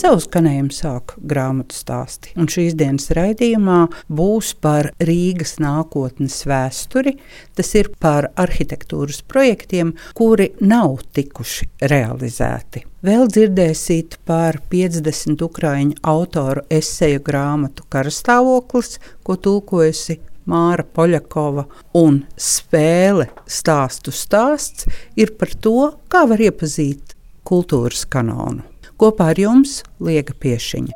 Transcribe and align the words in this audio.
Savu 0.00 0.22
skanējumu 0.24 0.72
sāk 0.72 1.12
grāmatu 1.28 1.76
stāsti. 1.76 2.30
Un 2.40 2.46
šīs 2.48 2.72
dienas 2.78 3.10
raidījumā 3.12 3.80
būs 4.08 4.54
par 4.64 4.86
Rīgas 4.96 5.58
nākotnes 5.60 6.38
vēsturi. 6.48 7.18
Tas 7.58 7.74
ir 7.76 7.90
par 8.00 8.30
arhitektūras 8.40 9.18
projektiem, 9.28 9.90
kuri 10.16 10.54
nav 10.64 11.02
tikuši 11.12 11.68
realizēti. 11.92 12.86
Vēl 13.04 13.28
dzirdēsiet 13.28 14.16
par 14.24 14.62
50 14.72 15.44
ukrāņu 15.44 16.00
autoru 16.14 16.64
eseju 16.72 17.20
grāmatu 17.26 17.84
Karastāvoklis, 17.92 18.96
ko 19.20 19.36
tulkojusi 19.36 20.16
Māra 20.48 20.86
Poļakova, 20.96 21.66
un 22.00 22.22
spēle 22.40 23.28
stāstu 23.44 24.16
stāsts 24.16 24.88
ir 25.20 25.36
par 25.36 25.52
to, 25.60 25.78
kā 26.08 26.24
var 26.30 26.48
iepazīt 26.48 27.18
kultūras 27.44 28.08
kanonu. 28.08 28.69
Kopā 29.00 29.30
ar 29.32 29.38
jums 29.40 29.78
Liega 30.04 30.34
Piešiņa. 30.36 30.92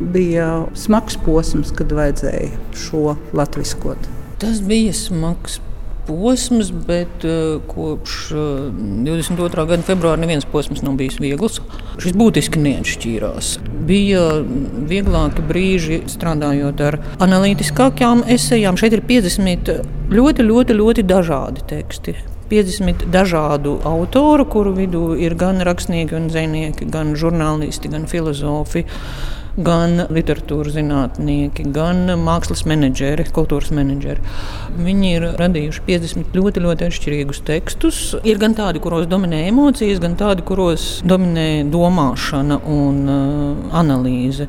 bija 0.00 0.66
smags 0.78 1.18
posms, 1.24 1.72
kad 1.76 1.92
vajadzēja 1.92 2.52
šo 2.76 3.16
latviskot? 3.36 4.10
Tas 4.38 4.60
bija 4.62 4.92
smags 4.94 5.58
posms, 6.08 6.70
bet 6.86 7.24
uh, 7.24 7.60
kopš 7.68 8.30
uh, 8.32 8.38
22. 9.04 9.66
gada 9.68 9.82
februāra 9.84 10.20
neviens 10.20 10.46
posms 10.48 10.80
nav 10.82 10.96
bijis 11.00 11.18
viegls. 11.20 11.58
Šis 12.00 12.16
būtiski 12.16 12.62
neatšķīrās. 12.64 13.58
Bija 13.88 14.22
vieglāki 14.88 15.44
brīži 15.50 16.00
strādājot 16.08 16.80
ar 16.86 16.98
analītiskākām 17.24 18.24
esejām. 18.38 18.80
Šeit 18.80 18.96
ir 18.96 19.04
50 19.10 19.72
ļoti, 20.14 20.48
ļoti, 20.48 20.80
ļoti 20.80 21.06
dažādi 21.08 21.66
teksti. 21.68 22.16
50 22.48 23.10
dažādu 23.12 23.74
autoru, 23.84 24.46
kuru 24.48 24.72
vidū 24.72 25.10
ir 25.20 25.34
gan 25.36 25.60
rakstnieki, 25.68 26.14
gan 26.14 26.30
zvejnieki, 26.32 26.88
gan 26.88 27.12
žurnālisti, 27.20 27.90
gan 27.92 28.08
filozofi 28.08 28.86
gan 29.64 30.04
literatūras 30.12 30.76
zinātnieki, 30.76 31.66
gan 31.74 32.06
mākslas 32.22 32.64
menedžeri, 32.68 33.26
kultūras 33.34 33.72
menedžeri. 33.74 34.22
Viņi 34.78 35.12
ir 35.16 35.26
radījuši 35.40 35.84
50 35.88 36.38
ļoti, 36.38 36.62
ļoti 36.64 36.88
atšķirīgus 36.88 37.42
tekstus. 37.48 38.00
Ir 38.28 38.40
gan 38.42 38.54
tādi, 38.58 38.82
kuros 38.84 39.08
dominē 39.10 39.44
emocijas, 39.48 40.00
gan 40.02 40.16
tādi, 40.20 40.46
kuros 40.46 40.88
dominē 41.08 41.66
domāšana 41.72 42.60
un 42.70 43.04
uh, 43.10 43.76
analīze. 43.82 44.48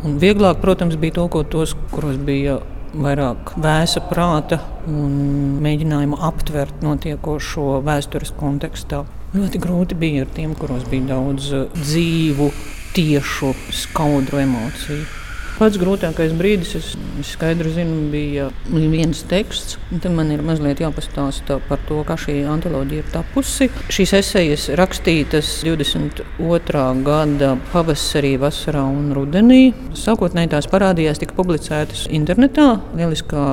Un 0.00 0.16
vieglāk, 0.20 0.62
protams, 0.62 0.96
bija 1.00 1.18
tulkot 1.20 1.50
tos, 1.52 1.76
kuros 1.92 2.16
bija 2.24 2.60
vairāk 2.96 3.52
vēsa 3.60 4.00
prāta 4.08 4.58
un 4.88 5.60
mēģinājumu 5.62 6.18
aptvert 6.26 6.82
notiekošo 6.82 7.78
vēstures 7.86 8.32
kontekstā. 8.40 9.04
Ļoti 9.36 9.60
grūti 9.62 9.98
bija 9.98 10.24
ar 10.24 10.32
tiem, 10.34 10.56
kuros 10.58 10.88
bija 10.90 11.12
daudz 11.12 11.52
dzīvu, 11.76 12.48
tiešu, 12.92 13.54
skaudru 13.72 14.38
emociju. 14.38 15.19
Pats 15.60 15.76
grūtākais 15.76 16.30
brīdis, 16.32 16.70
es, 16.78 16.86
skaidri 17.28 17.68
zinu, 17.74 18.06
bija 18.08 18.46
viens 18.72 19.18
teksts. 19.28 19.74
Tad 19.90 20.14
man 20.16 20.30
ir 20.32 20.40
mazliet 20.40 20.78
jāpastāsta 20.80 21.58
par 21.66 21.82
to, 21.84 21.98
kā 22.08 22.14
šī 22.16 22.38
antoloģija 22.48 23.02
ir 23.02 23.10
tapusi. 23.12 23.68
Šīs 23.92 24.14
esejas 24.16 24.64
rakstītas 24.80 25.50
22. 25.66 26.84
gada 27.04 27.50
pavasarī, 27.74 28.30
vasarā 28.40 28.86
un 28.88 29.10
rudenī. 29.12 29.74
Sākotnēji 30.00 30.54
tās 30.54 30.70
parādījās, 30.72 31.20
tika 31.20 31.36
publicētas 31.36 32.06
internetā, 32.08 32.70
lieliskā 32.96 33.44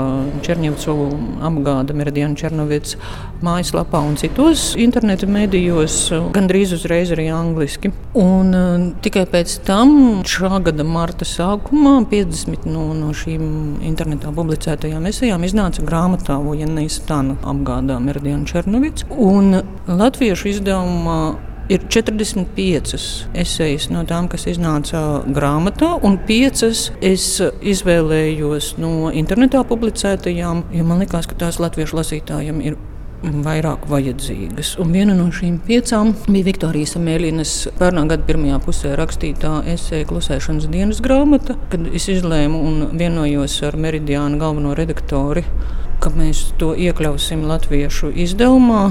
Černievcu 0.48 0.96
apgāda 1.44 1.98
Meridiana 1.98 2.40
Černovits 2.40 2.96
mājaslapā 3.44 4.00
un 4.08 4.16
citos 4.16 4.70
interneta 4.80 5.28
medijos, 5.28 6.00
gandrīz 6.34 6.72
uzreiz 6.80 7.12
arī 7.18 7.28
angliski. 7.36 7.92
Un, 8.16 8.56
uh, 8.56 8.88
tikai 9.04 9.28
pēc 9.28 9.60
tam, 9.68 10.24
šā 10.24 10.64
gada 10.72 10.88
marta 10.88 11.28
sākumā, 11.28 11.97
50 12.06 12.68
no, 12.70 12.92
no 12.94 13.10
šīm 13.16 13.82
internetā 13.88 14.30
publicētajām 14.36 15.10
esejām 15.10 15.44
iznāca 15.48 15.86
grāmatā 15.88 16.38
Vojenijas 16.44 17.00
Tāna 17.08 17.38
apgādā 17.48 17.98
Meridiana 18.04 18.46
Černovits. 18.48 19.08
Un 19.10 19.58
latviešu 19.88 20.52
izdevumā 20.54 21.20
ir 21.74 21.84
45 21.90 22.98
esejas 23.36 23.88
no 23.92 24.04
tām, 24.08 24.30
kas 24.32 24.48
iznāca 24.48 25.02
grāmatā, 25.34 25.94
un 26.06 26.20
5 26.28 26.66
es 27.12 27.26
izvēlējos 27.74 28.76
no 28.82 29.10
internetā 29.12 29.64
publicētajām, 29.68 30.68
jo 30.78 30.88
man 30.88 31.04
liekas, 31.04 31.28
ka 31.28 31.40
tās 31.46 31.60
latviešu 31.64 32.00
lasītājiem 32.00 32.64
ir 32.70 32.80
vairāk 33.24 33.88
vajadzīgas. 33.90 34.76
Un 34.82 34.92
viena 34.94 35.16
no 35.18 35.28
šīm 35.34 35.58
piecām 35.66 36.14
bija 36.28 36.48
Viktorijas 36.48 36.96
Mēlinas 37.02 37.54
pērnā 37.80 38.06
gada 38.12 38.26
pirmajā 38.28 38.60
pusē 38.66 38.94
rakstītā 39.00 39.64
esēja 39.74 40.08
Klusēšanas 40.10 40.70
dienas 40.72 41.02
grāmata, 41.04 41.58
kad 41.72 41.88
es 41.98 42.08
izlēmu 42.14 42.62
un 42.70 42.98
vienojos 42.98 43.58
ar 43.68 43.78
Meridiānu 43.82 44.40
galveno 44.42 44.76
redaktori, 44.78 45.46
ka 46.04 46.14
mēs 46.14 46.52
to 46.62 46.74
iekļausim 46.78 47.46
latviešu 47.50 48.12
izdevumā. 48.26 48.84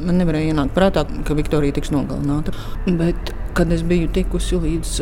Man 0.00 0.16
nevarēja 0.16 0.54
ienākt 0.54 0.72
prātā, 0.72 1.04
ka 1.28 1.36
Viktorija 1.36 1.76
tiks 1.76 1.92
nogalināta. 1.92 2.54
Bet, 2.88 3.34
kad 3.56 3.72
es 3.74 3.82
biju 3.84 4.08
tikusi 4.16 4.56
līdz 4.62 4.94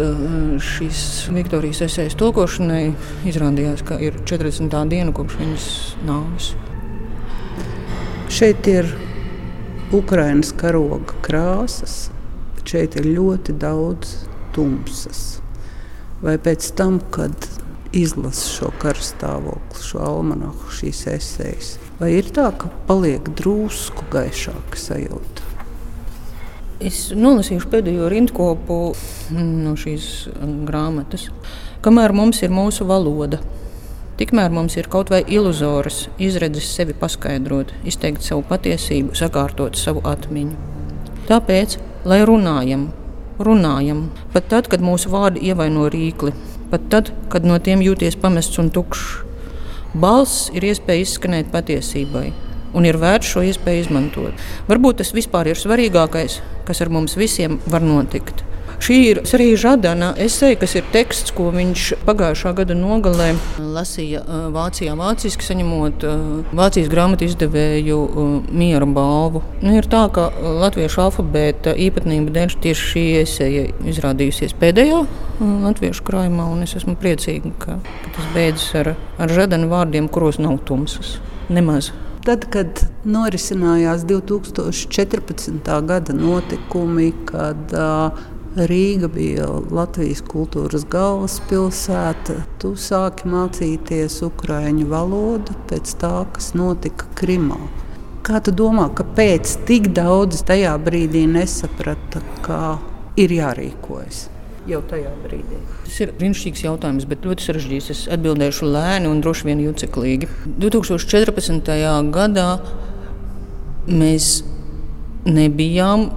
šīs 0.72 1.04
Viktorijas 1.36 1.84
esejas 1.86 2.18
tulkošanai, 2.18 2.88
izrādījās, 3.30 3.86
ka 3.86 4.00
ir 4.02 4.18
40. 4.26 4.74
diena 4.90 5.14
kopš 5.14 5.38
viņas 5.38 5.68
nāves. 6.08 6.56
Šeit 8.28 8.66
ir 8.68 8.84
Ukraiņas 9.96 10.50
karoga 10.60 11.14
krāsas, 11.24 12.10
šeit 12.68 12.98
ir 13.00 13.06
ļoti 13.08 13.54
daudz 13.56 14.10
tumsas. 14.52 15.38
Vai 16.20 16.34
pēc 16.36 16.66
tam, 16.76 16.98
kad 17.14 17.32
izlasu 17.96 18.50
šo 18.52 18.68
karstāvokli, 18.82 19.80
šo 19.80 20.02
almanahu, 20.10 20.68
šīs 20.76 21.00
esejas, 21.14 21.70
vai 21.96 22.10
ir 22.18 22.28
tā, 22.36 22.50
ka 22.52 22.68
paliek 22.90 23.30
drusku 23.38 24.04
gaišāka 24.12 24.76
sajūta? 24.76 25.46
Es 26.84 27.06
nolasīšu 27.16 27.72
pēdējo 27.72 28.10
rindkopu 28.12 28.78
no 29.40 29.72
šīs 29.80 30.28
grāmatas. 30.68 31.30
Kamēr 31.80 32.12
mums 32.12 32.44
ir 32.44 32.52
mūsu 32.52 32.84
valoda, 32.86 33.40
Tikmēr 34.18 34.50
mums 34.50 34.74
ir 34.74 34.88
kaut 34.90 35.12
vai 35.12 35.20
iluzoras 35.30 36.08
izredzes 36.18 36.66
sevi 36.74 36.94
paskaidrot, 36.98 37.70
izteikt 37.86 38.24
savu 38.26 38.42
patiesību, 38.48 39.14
sakārtot 39.14 39.78
savu 39.78 40.02
atmiņu. 40.10 40.56
Tāpēc, 41.28 41.76
lai 42.08 42.18
runājam, 42.26 42.88
runājam, 43.38 44.08
pat 44.34 44.48
tad, 44.50 44.66
kad 44.72 44.82
mūsu 44.82 45.12
vārdi 45.12 45.44
ievaino 45.52 45.86
rīkli, 45.94 46.32
pat 46.72 46.90
tad, 46.90 47.12
kad 47.30 47.46
no 47.46 47.60
tiem 47.62 47.84
jūties 47.86 48.18
pamests 48.18 48.58
un 48.58 48.72
tukšs. 48.74 49.06
Balss 49.94 50.50
ir 50.50 50.66
iespēja 50.66 51.06
izskanēt 51.06 51.54
patiesībai, 51.54 52.26
un 52.74 52.90
ir 52.90 52.98
vērts 52.98 53.30
šo 53.36 53.46
iespēju 53.46 53.86
izmantot. 53.86 54.46
Varbūt 54.66 54.98
tas 55.04 55.14
vispār 55.14 55.54
ir 55.54 55.62
svarīgākais, 55.62 56.40
kas 56.66 56.82
ar 56.82 56.90
mums 56.90 57.14
visiem 57.22 57.60
var 57.70 57.86
notikt. 57.86 58.47
Šī 58.78 58.96
ir 59.10 59.20
arī 59.26 59.48
Žadana 59.58 60.12
esēja, 60.22 60.60
kas 60.62 60.76
ir 60.78 60.86
teksts, 60.94 61.32
ko 61.34 61.48
viņš 61.54 61.86
pagājušā 62.06 62.52
gada 62.60 62.76
nogalē 62.78 63.32
lasīja 63.58 64.22
Vācijā, 64.54 64.94
vāciski 64.98 65.44
saņemot 65.44 66.06
Vācijas 66.56 66.90
grāmatu 66.92 67.26
izdevēju 67.26 67.98
miera 68.54 68.86
balvu. 68.86 69.42
Nu, 69.64 69.74
ir 69.76 69.88
tā, 69.90 70.04
ka 70.14 70.28
latviešu 70.62 71.02
alfabēta 71.08 71.74
īpatnība 71.74 72.34
dēļ 72.38 72.58
tieši 72.64 72.90
šī 72.92 73.06
esēja 73.24 73.66
izrādījusies 73.92 74.54
pēdējā 74.62 75.02
latviešu 75.38 76.06
krājumā, 76.06 76.48
un 76.50 76.64
es 76.66 76.74
esmu 76.78 76.96
priecīga, 76.98 77.52
ka, 77.62 77.78
ka 78.04 78.14
tas 78.16 78.30
beidzas 78.34 78.70
ar, 78.78 78.94
ar 79.18 79.34
Žadana 79.34 79.70
vārdiem, 79.70 80.10
kuros 80.10 80.40
nav 80.42 80.60
tumsas. 80.70 81.18
Nemaz. 81.50 81.92
Tad, 82.26 82.44
kad 82.52 82.82
norisinājās 83.08 84.02
2014. 84.08 85.62
gada 85.88 86.16
notikumi, 86.16 87.12
kad 87.30 87.72
uh, 87.72 88.18
Rīga 88.66 89.08
bija 89.12 89.46
Latvijas 89.70 90.22
kultūras 90.26 90.82
galvaspilsēta. 90.90 92.40
Tu 92.58 92.72
sāki 92.80 93.28
mācīties 93.30 94.16
ukraiņu 94.26 94.88
valodu 94.90 95.54
pēc 95.70 95.92
tā, 96.00 96.24
kas 96.34 96.50
notika 96.58 97.06
Krimā. 97.18 97.58
Kā 98.26 98.40
tu 98.44 98.52
domā, 98.52 98.88
kāpēc 98.98 99.54
tik 99.68 99.92
daudz 99.96 100.42
tajā 100.48 100.74
brīdī 100.82 101.22
nesaprata, 101.30 102.24
kā 102.44 102.76
ir 103.20 103.32
jārīkojas? 103.38 104.26
Jau 104.68 104.82
tajā 104.84 105.14
brīdī. 105.22 105.62
Tas 105.86 105.96
ir 106.04 106.12
brīnišķīgs 106.18 106.66
jautājums, 106.66 107.06
bet 107.08 107.24
ļoti 107.24 107.46
sarežģīts. 107.46 107.90
Es 107.94 108.04
atbildēšu 108.12 108.68
lēni 108.68 109.08
un 109.08 109.22
droši 109.24 109.48
vien 109.48 109.62
juceklīgi. 109.64 110.28
2014. 110.60 111.70
gadā 112.12 112.48
mēs 113.88 114.32
nebijām 115.28 116.10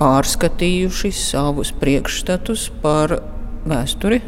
pārskatījuši 0.00 1.12
savus 1.12 1.74
priekšstatus 1.76 2.70
par 2.82 3.18
vēsturi. 3.68 4.20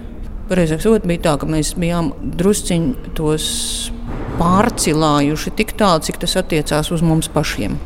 Pareizāk 0.50 0.82
sakot, 0.84 1.06
bija 1.08 1.22
tā, 1.28 1.36
ka 1.40 1.48
mēs 1.48 1.72
bijām 1.80 2.10
drusciņi 2.36 3.14
tos 3.16 3.46
pārcilājuši 4.36 5.52
tik 5.56 5.72
tālu, 5.80 6.02
cik 6.04 6.20
tas 6.20 6.36
attiecās 6.40 6.92
uz 6.92 7.04
mums 7.04 7.30
pašiem. 7.32 7.78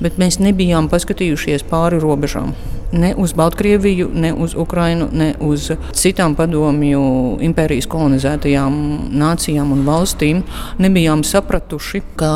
Bet 0.00 0.20
mēs 0.20 0.38
nebijām 0.40 0.86
paskatījušies 0.92 1.66
pāri 1.68 1.98
robežām. 2.00 2.54
Ne 2.96 3.10
uz 3.18 3.34
Baltkrieviju, 3.38 4.08
ne 4.14 4.30
uz 4.34 4.54
Ukrajinu, 4.58 5.10
ne 5.12 5.28
uz 5.46 5.68
citām 5.94 6.34
padomju 6.38 7.02
impērijas 7.46 7.86
kolonizētajām 7.90 8.80
nācijām 9.20 9.74
un 9.76 9.84
valstīm. 9.86 10.42
Nebijām 10.80 11.26
sapratuši, 11.26 12.02
ka 12.18 12.32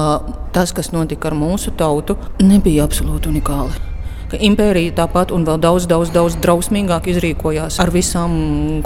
tas, 0.54 0.76
kas 0.76 0.92
notika 0.94 1.32
ar 1.32 1.40
mūsu 1.40 1.74
tautu, 1.78 2.18
nebija 2.42 2.86
absolūti 2.86 3.32
unikāli 3.32 3.93
ka 4.30 4.40
impērija 4.48 4.94
tāpat 4.98 5.32
un 5.34 5.46
vēl 5.46 5.60
daudz, 5.62 5.86
daudz, 5.90 6.12
daudz 6.14 6.38
drausmīgāk 6.42 7.08
izrīkojās 7.12 7.78
ar 7.82 7.92
visām 7.94 8.34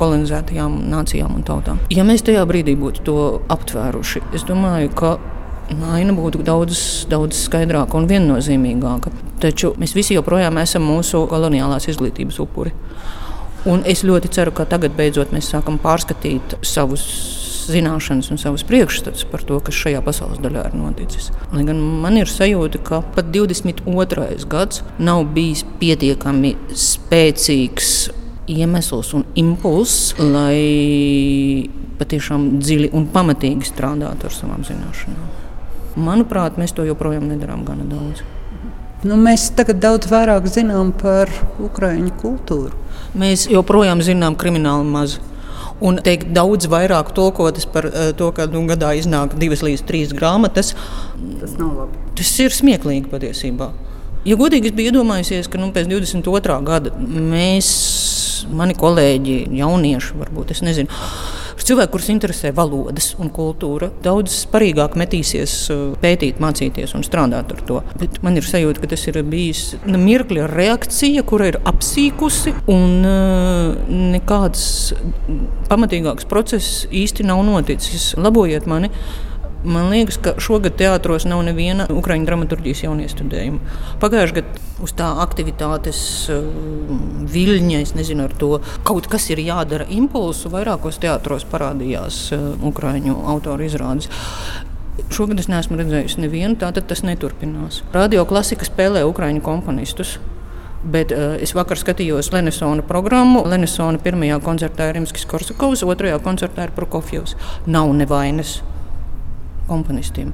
kolonizētajām 0.01 0.79
nācijām 0.93 1.39
un 1.39 1.47
tautām. 1.47 1.81
Ja 1.95 2.07
mēs 2.09 2.25
tajā 2.27 2.45
brīdī 2.49 2.77
būtu 2.79 3.05
to 3.07 3.19
aptvēruši, 3.53 4.25
es 4.37 4.47
domāju, 4.49 4.93
ka 4.99 5.17
aina 5.93 6.15
būtu 6.17 6.43
daudz, 6.45 6.83
daudz 7.11 7.45
skaidrāka 7.47 7.99
un 7.99 8.09
viennozīmīgāka. 8.09 9.13
Taču 9.43 9.75
mēs 9.79 9.95
visi 9.97 10.17
joprojām 10.17 10.59
esam 10.63 10.87
mūsu 10.89 11.27
koloniālās 11.31 11.89
izglītības 11.93 12.41
upuri. 12.43 12.73
Un 13.69 13.83
es 13.87 14.05
ļoti 14.07 14.31
ceru, 14.33 14.55
ka 14.55 14.65
tagad 14.71 14.95
beidzot 14.97 15.33
mēs 15.35 15.51
sākam 15.53 15.77
pārskatīt 15.83 16.57
savus 16.65 17.05
zināšanas 17.71 18.31
un 18.33 18.41
savus 18.41 18.65
priekšstats 18.69 19.27
par 19.31 19.45
to, 19.47 19.59
kas 19.65 19.77
šajā 19.79 20.03
pasaules 20.05 20.41
daļā 20.43 20.69
ir 20.71 20.77
noticis. 20.79 21.31
Lai 21.53 21.65
gan 21.69 21.81
man 22.03 22.19
ir 22.21 22.31
sajūta, 22.31 22.81
ka 22.85 23.03
pat 23.15 23.33
22. 23.35 24.47
gads 24.51 24.83
nav 24.99 25.25
bijis 25.35 25.65
pietiekami 25.81 26.55
spēcīgs 26.73 27.93
iemesls 28.49 29.13
un 29.17 29.27
impulss, 29.39 30.15
lai 30.19 31.69
patiešām 31.99 32.49
dziļi 32.63 32.93
un 32.97 33.09
pamatīgi 33.13 33.69
strādātu 33.69 34.29
ar 34.29 34.35
savām 34.35 34.65
zināšanām. 34.67 35.29
Manuprāt, 35.99 36.59
mēs 36.61 36.75
to 36.77 36.87
joprojām 36.87 37.27
nedarām 37.29 37.65
gana 37.67 37.87
daudz. 37.89 38.23
Nu, 39.07 39.15
mēs 39.15 39.49
tagad 39.55 39.79
daudz 39.83 40.09
vairāk 40.11 40.47
zinām 40.51 40.91
par 40.99 41.31
ukraiņu 41.63 42.13
kultūru. 42.19 42.75
Mēs 43.19 43.47
joprojām 43.51 44.03
zinām 44.03 44.35
krimināli 44.39 44.87
maz 44.91 45.19
un 45.85 46.01
teikt 46.05 46.33
daudz 46.35 46.69
vairāk 46.71 47.13
tulkotas 47.17 47.67
par 47.71 47.89
uh, 47.91 48.11
to, 48.19 48.31
ka 48.35 48.49
nu, 48.51 48.65
gadā 48.71 48.93
iznāk 48.99 49.37
divas 49.39 49.63
līdz 49.67 49.85
trīs 49.89 50.15
grāmatas. 50.17 50.75
Tas 51.43 51.55
nav 51.61 51.85
labi. 51.85 52.03
Tas 52.19 52.33
ir 52.43 52.55
smieklīgi 52.55 53.11
patiesībā. 53.13 53.71
Ja 54.29 54.37
godīgi 54.37 54.73
es 54.73 54.77
biju 54.77 54.93
iedomājusies, 54.93 55.49
ka 55.49 55.61
nu, 55.61 55.71
pēc 55.73 55.87
22. 55.91 56.59
gada 56.67 56.93
mēs, 56.99 57.69
mani 58.51 58.75
kolēģi, 58.79 59.41
jaunieši, 59.61 60.17
varbūt 60.19 60.57
es 60.57 60.65
nezinu 60.67 60.91
cilvēki, 61.67 61.93
kurus 61.95 62.11
interesē 62.13 62.53
valodas 62.55 63.13
un 63.19 63.31
kultūra, 63.35 63.91
daudz 64.05 64.35
sparīgāk 64.45 64.97
metīsies 65.01 65.55
uh, 65.73 65.85
pētīt, 66.03 66.41
mācīties 66.43 66.95
un 66.99 67.07
strādāt 67.07 67.55
ar 67.55 67.63
to. 67.69 67.81
Bet 68.01 68.21
man 68.27 68.39
ir 68.39 68.47
sajūta, 68.47 68.83
ka 68.83 68.93
tas 68.95 69.07
ir 69.11 69.21
bijis 69.29 69.63
nu, 69.89 70.01
mirkļa 70.03 70.49
reakcija, 70.53 71.25
kura 71.29 71.53
ir 71.53 71.61
apsīkusi, 71.69 72.55
un 72.71 73.09
uh, 73.09 73.95
nekāds 74.15 74.67
pamatīgāks 75.71 76.29
process 76.29 76.85
īsti 76.91 77.27
nav 77.29 77.43
noticis. 77.49 78.13
Labojiet 78.19 78.69
mani! 78.71 78.93
Man 79.67 79.89
liekas, 79.91 80.21
ka 80.23 80.37
šogad 80.39 80.77
teātros 80.79 81.25
nav 81.27 81.41
neviena 81.43 81.89
ukraiņu 81.91 82.29
dramaturgijas 82.29 82.85
jauniestudējuma. 82.85 83.73
Pagājušajā 83.99 84.37
gadā 84.37 84.61
uz 84.87 84.93
tā 84.95 85.09
aktivitātes 85.25 85.99
uh, 86.31 86.45
viļņa, 87.33 87.81
es 87.83 87.93
nezinu, 87.99 88.29
ar 88.29 88.37
to 88.39 88.53
kaut 88.87 89.09
kas 89.11 89.27
ir 89.33 89.43
jādara 89.43 89.89
impulsu. 89.91 90.53
Vairākos 90.53 91.01
teātros 91.03 91.49
parādījās 91.51 92.21
uh, 92.37 92.47
ukraiņu 92.71 93.17
autoru 93.35 93.67
izrādes. 93.67 94.07
Šogad 95.11 95.43
es 95.43 95.51
neesmu 95.51 95.81
redzējusi 95.83 96.23
nevienu, 96.23 96.55
tātad 96.63 96.87
tas 96.87 97.03
neturpinās. 97.03 97.83
Radio 97.95 98.23
klasika 98.31 98.67
spēlē 98.67 99.03
ukraiņu 99.11 99.43
komponistus. 99.43 100.21
Bet 100.87 101.11
uh, 101.11 101.35
es 101.43 101.57
vakar 101.59 101.83
skatījos 101.83 102.31
Lenisona 102.31 102.87
programmu. 102.87 103.43
Lenisona 103.51 103.99
pirmajā 103.99 104.39
koncertā 104.47 104.93
ir 104.93 105.01
Rimskis 105.01 105.27
Korsakovs, 105.27 105.83
otrajā 105.83 106.23
koncertā 106.23 106.71
ir 106.71 106.79
Prokofjevs. 106.79 107.35
Nav 107.67 107.91
nevainas 107.99 108.61
komponistiem. 109.69 110.33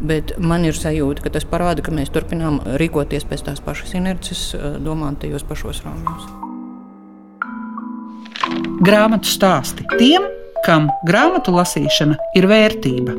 Bet 0.00 0.32
man 0.40 0.64
ir 0.64 0.76
sajūta, 0.76 1.26
ka 1.26 1.34
tas 1.34 1.44
parāda, 1.44 1.84
ka 1.84 1.92
mēs 1.92 2.12
turpinām 2.14 2.62
rīkoties 2.80 3.26
pēc 3.28 3.44
tās 3.50 3.60
pašas 3.64 3.92
inerces, 3.98 4.54
eh, 4.54 4.78
domāt 4.80 5.20
tajos 5.20 5.44
pašos 5.44 5.82
rāmjos. 5.84 6.30
Grāmatu 8.80 9.28
stāsti 9.28 9.84
tiem, 9.98 10.24
kam 10.64 10.88
grāmatu 11.06 11.52
lasīšana 11.52 12.16
ir 12.36 12.48
vērtība. 12.48 13.18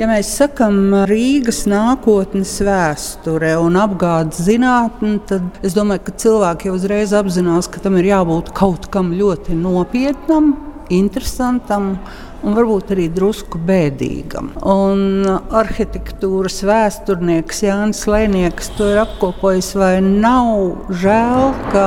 Ja 0.00 0.08
mēs 0.08 0.30
sakām 0.34 1.04
Rīgas 1.06 1.66
nākotnes 1.68 2.56
vēsture 2.64 3.52
un 3.60 3.76
apgādes 3.78 4.40
zinātne, 4.46 5.18
tad 5.28 5.60
es 5.62 5.76
domāju, 5.76 6.06
ka 6.06 6.14
cilvēki 6.24 6.70
jau 6.70 6.76
uzreiz 6.78 7.12
apzinās, 7.14 7.68
ka 7.70 7.82
tam 7.84 8.00
ir 8.00 8.08
jābūt 8.08 8.54
kaut 8.56 8.88
kam 8.90 9.12
ļoti 9.14 9.54
nopietnam, 9.60 10.54
interesantam 10.90 11.96
un 12.42 12.56
varbūt 12.56 12.92
arī 12.94 13.06
drusku 13.14 13.60
bēdīgam. 13.62 14.52
Un 14.66 15.26
arhitektūras 15.28 16.62
vēsturnieks 16.66 17.62
Jānis 17.66 18.04
Lēnieks 18.10 18.72
to 18.78 18.90
ir 18.92 19.02
apkopojis, 19.04 19.72
vai 19.78 19.96
nav 20.02 20.90
žēl, 21.02 21.52
ka 21.70 21.86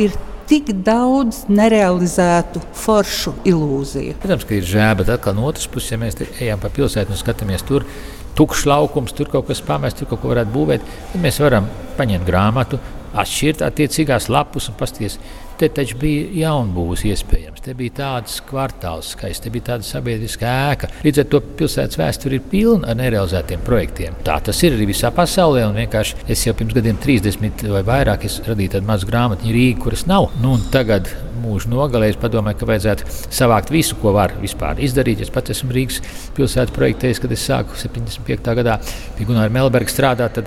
ir 0.00 0.16
tik 0.48 0.72
daudz 0.84 1.44
nerealizētu 1.52 2.60
foršu 2.76 3.34
ilūziju. 3.48 4.16
Protams, 4.22 4.48
ka 4.48 4.56
ir 4.58 4.66
žēl, 4.68 4.96
bet 5.00 5.12
atkal 5.12 5.36
no 5.36 5.46
otras 5.48 5.68
puses, 5.70 5.92
ja 5.94 6.00
mēs 6.00 6.18
ejam 6.24 6.60
pa 6.60 6.72
pilsētu 6.72 7.14
un 7.14 7.20
skatāmies 7.20 7.64
tur, 7.68 7.86
tukšs 8.36 8.66
laukums, 8.68 9.14
tur 9.16 9.30
kaut 9.32 9.48
kas 9.48 9.62
pamests, 9.64 10.00
tur 10.00 10.10
kaut 10.10 10.22
ko 10.24 10.32
varētu 10.32 10.52
būvēt, 10.52 10.84
tad 11.12 11.24
mēs 11.24 11.40
varam 11.40 11.68
paņemt 11.98 12.28
grāmatu, 12.28 12.80
atšķirt 13.12 13.64
attiecīgās 13.66 14.28
lapus 14.32 14.68
un 14.70 14.78
pasties. 14.78 15.18
Te 15.60 15.68
taču 15.70 15.98
bija 16.00 16.48
jaunbūvs 16.48 17.04
iespējams. 17.06 17.62
Te 17.62 17.74
bija 17.78 17.94
tāds 18.00 18.40
kvartāls 18.48 19.12
skaists, 19.14 19.44
te 19.44 19.52
bija 19.52 19.68
tāda 19.68 19.86
sabiedriska 19.86 20.48
ēka. 20.72 20.88
Līdz 21.04 21.22
ar 21.22 21.28
to 21.30 21.42
pilsētas 21.60 22.00
vēsture 22.00 22.38
ir 22.38 22.46
pilna 22.50 22.90
ar 22.90 22.98
nerealizētiem 22.98 23.62
projektiem. 23.66 24.16
Tā 24.26 24.40
tas 24.42 24.62
ir 24.66 24.74
arī 24.74 24.88
visā 24.90 25.12
pasaulē. 25.14 25.68
Es 26.32 26.46
jau 26.46 26.56
pirms 26.58 26.74
gadiem, 26.74 26.98
30 26.98 27.68
vai 27.70 27.84
vairāk, 27.86 28.26
radīju 28.48 28.74
tādu 28.76 28.88
mazu 28.88 29.06
grāmatu 29.06 29.52
Rīgā, 29.54 29.78
kuras 29.84 30.06
nav. 30.10 30.32
Nu, 30.42 30.56
tagad 30.74 31.12
mūža 31.42 31.70
nogalē 31.70 32.10
es 32.12 32.18
padomāju, 32.20 32.60
ka 32.60 32.68
vajadzētu 32.70 33.08
savākt 33.32 33.72
visu, 33.74 33.98
ko 34.02 34.14
var 34.16 34.34
vispār 34.42 34.82
izdarīt. 34.82 35.22
Es 35.22 35.32
pats 35.32 35.54
esmu 35.54 35.74
Rīgas 35.74 36.00
pilsētas 36.36 36.74
projektējis, 36.76 37.22
kad 37.22 37.34
es 37.34 37.48
sāku 37.48 37.78
75. 37.78 38.54
gadā 38.62 38.78
pie 39.18 39.28
Gunāra 39.28 39.52
Melberga 39.52 39.92
strādāt 39.92 40.42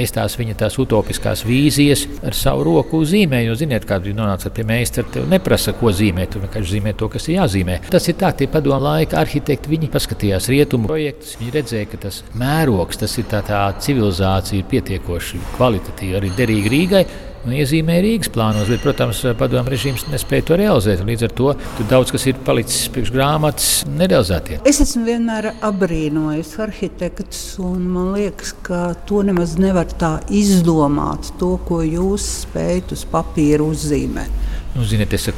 es 0.00 0.14
tās 0.14 0.36
viņa 0.38 0.56
tās 0.64 0.78
utopiskās 0.82 1.44
vīzijas 1.46 2.06
ar 2.26 2.36
savu 2.36 2.64
roku 2.68 3.02
zīmēju. 3.06 3.50
Jo, 3.50 3.58
ziniet, 3.60 3.86
kāda 3.88 4.10
ir 4.10 4.16
nonāca 4.18 4.50
pie 4.54 4.64
meistara, 4.68 5.08
tev 5.14 5.28
neprasa, 5.30 5.74
ko 5.78 5.92
zīmēt, 5.94 6.32
tu 6.34 6.42
vienkārši 6.42 6.76
zīmē 6.76 6.94
to, 6.98 7.10
kas 7.12 7.28
ir 7.28 7.38
jāzīmē. 7.38 7.80
Tas 7.92 8.08
ir 8.10 8.18
tā, 8.20 8.32
tie 8.36 8.48
padomu 8.50 8.80
laika 8.84 9.20
arhitekti, 9.20 9.70
viņi 9.74 9.92
paskatījās 9.92 10.48
rietumu 10.52 10.90
projektus, 10.90 11.36
viņi 11.40 11.54
redzēja, 11.58 11.90
ka 11.92 12.02
tas 12.06 12.22
mērogs, 12.40 13.00
tas 13.04 13.18
ir 13.20 13.28
tā, 13.30 13.44
tā 13.46 13.66
civilizācija, 13.84 14.62
ir 14.62 14.72
pietiekoši 14.72 15.44
kvalitatīva 15.54 16.20
arī 16.20 16.34
derīga 16.38 16.74
Rīgai 16.74 17.06
un 17.44 17.54
iezīmē 17.56 17.98
Rīgas 18.04 18.30
plānos, 18.32 18.68
bet, 18.70 18.82
protams, 18.84 19.20
padomu 19.38 19.72
režīms 19.72 20.06
nespēja 20.12 20.48
to 20.48 20.58
realizēt. 20.60 21.04
Līdz 21.04 21.26
ar 21.28 21.34
to 21.38 21.50
daudz 21.90 22.14
kas 22.14 22.26
ir 22.30 22.40
palicis 22.46 22.88
priekš 22.94 23.12
grāmatas 23.14 23.68
nerealizētie. 23.88 24.60
Es 24.68 24.80
esmu 24.84 25.04
vienmēr 25.08 25.50
apbrīnojis 25.54 26.54
arhitektus, 26.64 27.42
un 27.62 27.84
man 27.94 28.12
liekas, 28.16 28.54
ka 28.66 28.82
to 29.08 29.22
nemaz 29.26 29.56
nevar 29.60 29.88
tā 30.00 30.16
izdomāt, 30.32 31.34
to, 31.40 31.54
ko 31.68 31.82
jūs 31.84 32.26
spējat 32.44 32.96
uz 32.96 33.06
papīra 33.12 33.66
uzzīmēt. 33.66 34.53
Nu, 34.74 34.82
ziniet, 34.82 35.12
es 35.14 35.28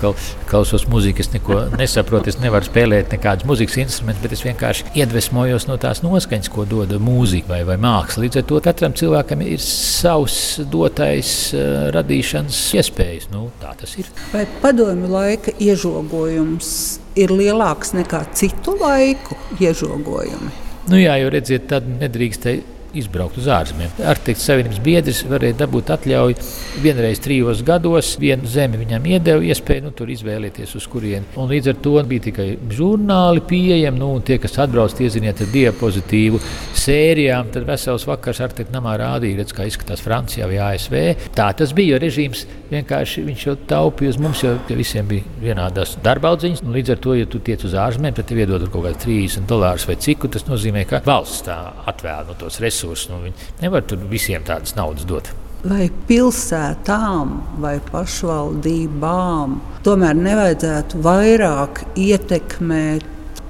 klausos 0.49 0.87
mūziku, 0.89 1.21
es 1.21 1.29
neko 1.35 1.59
nesaprotu, 1.77 2.31
es 2.33 2.39
nevaru 2.41 2.65
spēlēt 2.65 3.11
nekādus 3.13 3.45
mūzikas 3.45 3.75
instrumentus, 3.83 4.23
bet 4.23 4.33
es 4.33 4.45
vienkārši 4.47 4.87
iedvesmojos 4.97 5.67
no 5.69 5.77
tās 5.81 6.01
noskaņas, 6.01 6.49
ko 6.55 6.65
dod 6.69 6.95
mūzika 7.05 7.53
vai, 7.53 7.59
vai 7.69 7.77
māksla. 7.81 8.25
Līdz 8.25 8.41
ar 8.41 8.47
to 8.49 8.61
katram 8.65 8.95
cilvēkam 8.97 9.43
ir 9.45 9.61
savs 9.61 10.39
dotais 10.73 11.33
uh, 11.53 11.91
radīšanas 11.93 12.61
iespējas. 12.81 13.29
Nu, 13.35 13.51
tā 13.61 13.75
tas 13.77 13.93
ir. 14.01 14.09
Vai 14.33 14.47
padomju 14.63 15.11
laika 15.13 15.53
iežogojums 15.61 16.71
ir 17.21 17.35
lielāks 17.37 17.93
nekā 17.99 18.23
citu 18.33 18.79
laiku 18.81 19.37
iežogojumi? 19.61 20.55
Nu, 20.89 20.97
jā, 20.97 21.19
jo 21.21 21.29
redziet, 21.35 21.69
tad 21.75 21.85
nedrīkst 21.93 22.49
izbraukt 23.01 23.39
uz 23.41 23.49
ārzemēm. 23.53 23.93
Arhitekts 24.13 24.47
Savienības 24.49 24.81
biedrs 24.85 25.23
varēja 25.29 25.59
dabūt 25.63 25.93
atļauju 25.95 26.37
vienreiz 26.85 27.21
trijos 27.23 27.63
gados. 27.67 28.15
Vienu 28.21 28.49
zemi 28.51 28.81
viņam 28.81 29.09
iedeva 29.11 29.45
iespēju 29.45 29.87
nu, 29.87 29.93
tur 29.97 30.11
izvēlēties, 30.13 30.75
uz 30.79 30.87
kurieni. 30.91 31.29
Un 31.41 31.51
līdz 31.51 31.73
ar 31.73 31.81
to 31.85 31.95
bija 32.09 32.27
tikai 32.29 32.49
žurnāli 32.73 33.43
pieejami. 33.49 34.01
Nu, 34.01 34.11
tie, 34.27 34.39
kas 34.43 34.59
atbrauc, 34.63 34.97
ieziniet 35.01 35.43
ar 35.45 35.51
diapozitīvu 35.53 36.41
sērijām, 36.77 37.51
tad 37.55 37.67
vesels 37.69 38.07
vakars 38.09 38.43
arhitekta 38.45 38.77
namā 38.77 38.97
rādīja, 39.03 39.41
redz, 39.41 39.55
kā 39.57 39.67
izskatās 39.69 40.05
Francijā 40.05 40.49
vai 40.51 40.61
ASV. 40.71 40.97
Tā 41.37 41.51
tas 41.57 41.75
bija, 41.77 41.97
jo 41.97 42.03
režīms 42.07 42.47
vienkārši 42.71 43.27
viņš 43.27 43.47
jau 43.47 43.57
taupīja 43.71 44.15
uz 44.15 44.21
mums, 44.23 44.43
jo 44.45 44.57
visiem 44.77 45.09
bija 45.11 45.27
vienādas 45.43 45.97
darba 46.05 46.33
audziņas. 46.35 46.65
Līdz 46.77 46.97
ar 46.97 47.03
to, 47.05 47.17
ja 47.19 47.29
tu 47.31 47.41
tiec 47.45 47.63
uz 47.67 47.77
ārzemēm, 47.79 48.17
tad 48.17 48.29
tev 48.31 48.43
iedod 48.43 48.67
kaut 48.71 48.89
kāds 48.89 49.05
30 49.05 49.49
dolārus 49.51 49.87
vai 49.89 49.99
cik, 50.03 50.29
tas 50.37 50.47
nozīmē, 50.49 50.87
ka 50.89 51.03
valsts 51.07 51.47
tā 51.47 51.59
atvēl 51.93 52.27
no 52.31 52.39
tos 52.39 52.61
resursus 52.63 52.86
resursi. 52.87 53.11
Nu, 53.11 53.33
nevar 53.61 53.83
tur 53.83 53.99
visiem 54.11 54.45
tādas 54.47 54.77
naudas 54.77 55.07
dot. 55.09 55.33
Vai 55.67 55.89
pilsētām 56.07 57.33
vai 57.63 57.79
pašvaldībām 57.91 59.57
tomēr 59.87 60.15
nevajadzētu 60.21 61.01
vairāk 61.03 61.83
ietekmēt 61.99 63.07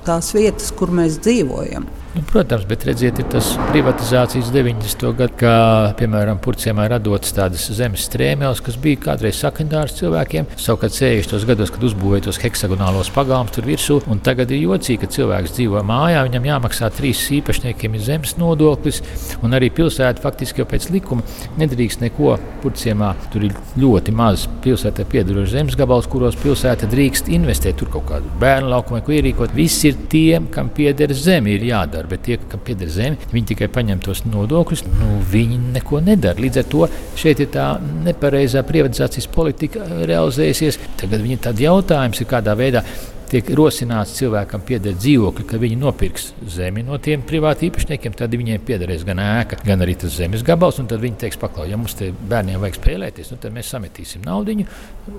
tās 0.06 0.32
vietas, 0.32 0.70
kur 0.72 0.94
mēs 0.94 1.18
dzīvojam? 1.20 1.88
Nu, 2.16 2.22
protams, 2.32 2.62
bet 2.64 2.84
redziet, 2.88 3.18
ir 3.20 3.26
tas 3.28 3.50
privatizācijas 3.68 4.46
90. 4.48 5.02
gadu, 5.18 5.34
kā 5.36 5.56
piemēram 5.98 6.38
Purcēmā 6.40 6.86
radotas 6.88 7.34
tādas 7.36 7.66
zemes 7.76 8.06
strēmeles, 8.08 8.62
kas 8.64 8.78
bija 8.80 9.02
kādreiz 9.02 9.36
sakandārs 9.36 9.98
cilvēkiem. 9.98 10.46
Savukārt 10.56 10.96
60. 10.96 11.44
gados, 11.50 11.72
kad 11.74 11.84
uzbūvēja 11.84 12.24
tos 12.24 12.38
heksagonālos 12.40 13.10
pagalmus 13.12 13.52
tur 13.52 13.68
virsū, 13.68 13.98
un 14.08 14.22
tagad 14.24 14.54
ir 14.54 14.62
jocīgi, 14.62 15.02
ka 15.02 15.10
cilvēks 15.12 15.52
dzīvo 15.58 15.82
mājā, 15.84 16.22
viņam 16.24 16.48
jāmaksā 16.48 16.88
trīs 16.96 17.20
īpašniekiem 17.36 17.98
zemes 18.06 18.32
nodoklis, 18.40 19.02
un 19.44 19.58
arī 19.60 19.68
pilsēta 19.76 20.24
faktiski 20.24 20.64
jau 20.64 20.68
pēc 20.72 20.88
likuma 20.96 21.26
nedrīkst 21.60 22.00
neko 22.06 22.38
Purcēmā. 22.64 23.12
Tur 23.34 23.44
ir 23.50 23.60
ļoti 23.76 24.16
maz 24.16 24.46
pilsētā 24.64 25.04
piedarošs 25.12 25.52
zemes 25.58 25.76
gabals, 25.76 26.08
kuros 26.08 26.40
pilsēta 26.40 26.88
drīkst 26.96 27.28
investēt, 27.36 27.76
tur 27.76 27.92
kaut 27.92 28.08
kādu 28.08 28.32
bērnu 28.40 28.72
laukumu 28.72 29.04
ko 29.04 29.18
ierīkot. 29.20 29.52
Viss 29.60 29.84
ir 29.84 30.00
tiem, 30.08 30.48
kam 30.48 30.72
pieder 30.72 31.12
zeme, 31.12 31.52
ir 31.52 31.68
jādara 31.74 32.05
nedara, 32.06 32.10
bet 32.10 32.24
tie, 32.24 32.38
kam 32.48 32.60
pieder 32.60 32.88
zeme, 32.88 33.16
viņi 33.32 33.46
tikai 33.52 33.68
paņem 33.68 34.00
tos 34.00 34.24
nodokļus, 34.24 34.84
nu, 34.86 35.20
viņi 35.30 35.58
neko 35.74 36.00
nedara. 36.00 36.40
Līdz 36.40 36.58
ar 36.62 36.64
to 36.70 36.88
šeit 37.16 37.40
ir 37.40 37.50
tā 37.50 37.78
nepareizā 37.80 38.62
privatizācijas 38.66 39.28
politika 39.28 39.84
realizējusies. 40.06 40.78
Tagad 41.00 41.22
viņi 41.22 41.38
tad 41.42 41.60
jautājums 41.60 42.20
ir, 42.20 42.26
kādā 42.30 42.56
veidā 42.56 42.84
tiek 43.30 43.48
rosināts 43.58 44.14
cilvēkam 44.18 44.62
pieder 44.66 44.94
dzīvokli, 44.96 45.46
ka 45.48 45.58
viņi 45.60 45.78
nopirks 45.80 46.30
zemi 46.52 46.84
no 46.86 46.98
tiem 47.02 47.24
privāti 47.26 47.70
īpašniekiem, 47.70 48.14
tad 48.16 48.34
viņiem 48.36 48.62
piederēs 48.66 49.04
gan 49.06 49.20
ēka, 49.22 49.60
gan 49.66 49.82
arī 49.84 49.96
tas 50.00 50.14
zemes 50.16 50.44
gabals. 50.46 50.78
Tad 50.86 51.00
viņi 51.02 51.18
teiks, 51.24 51.38
paklau, 51.40 51.66
ja 51.68 51.78
mums 51.80 51.96
te 51.98 52.12
bērniem 52.30 52.60
vajag 52.62 52.78
spēlēties, 52.78 53.32
nu, 53.32 53.38
tad 53.42 53.54
mēs 53.54 53.70
sametīsim 53.72 54.24
naudu, 54.26 54.54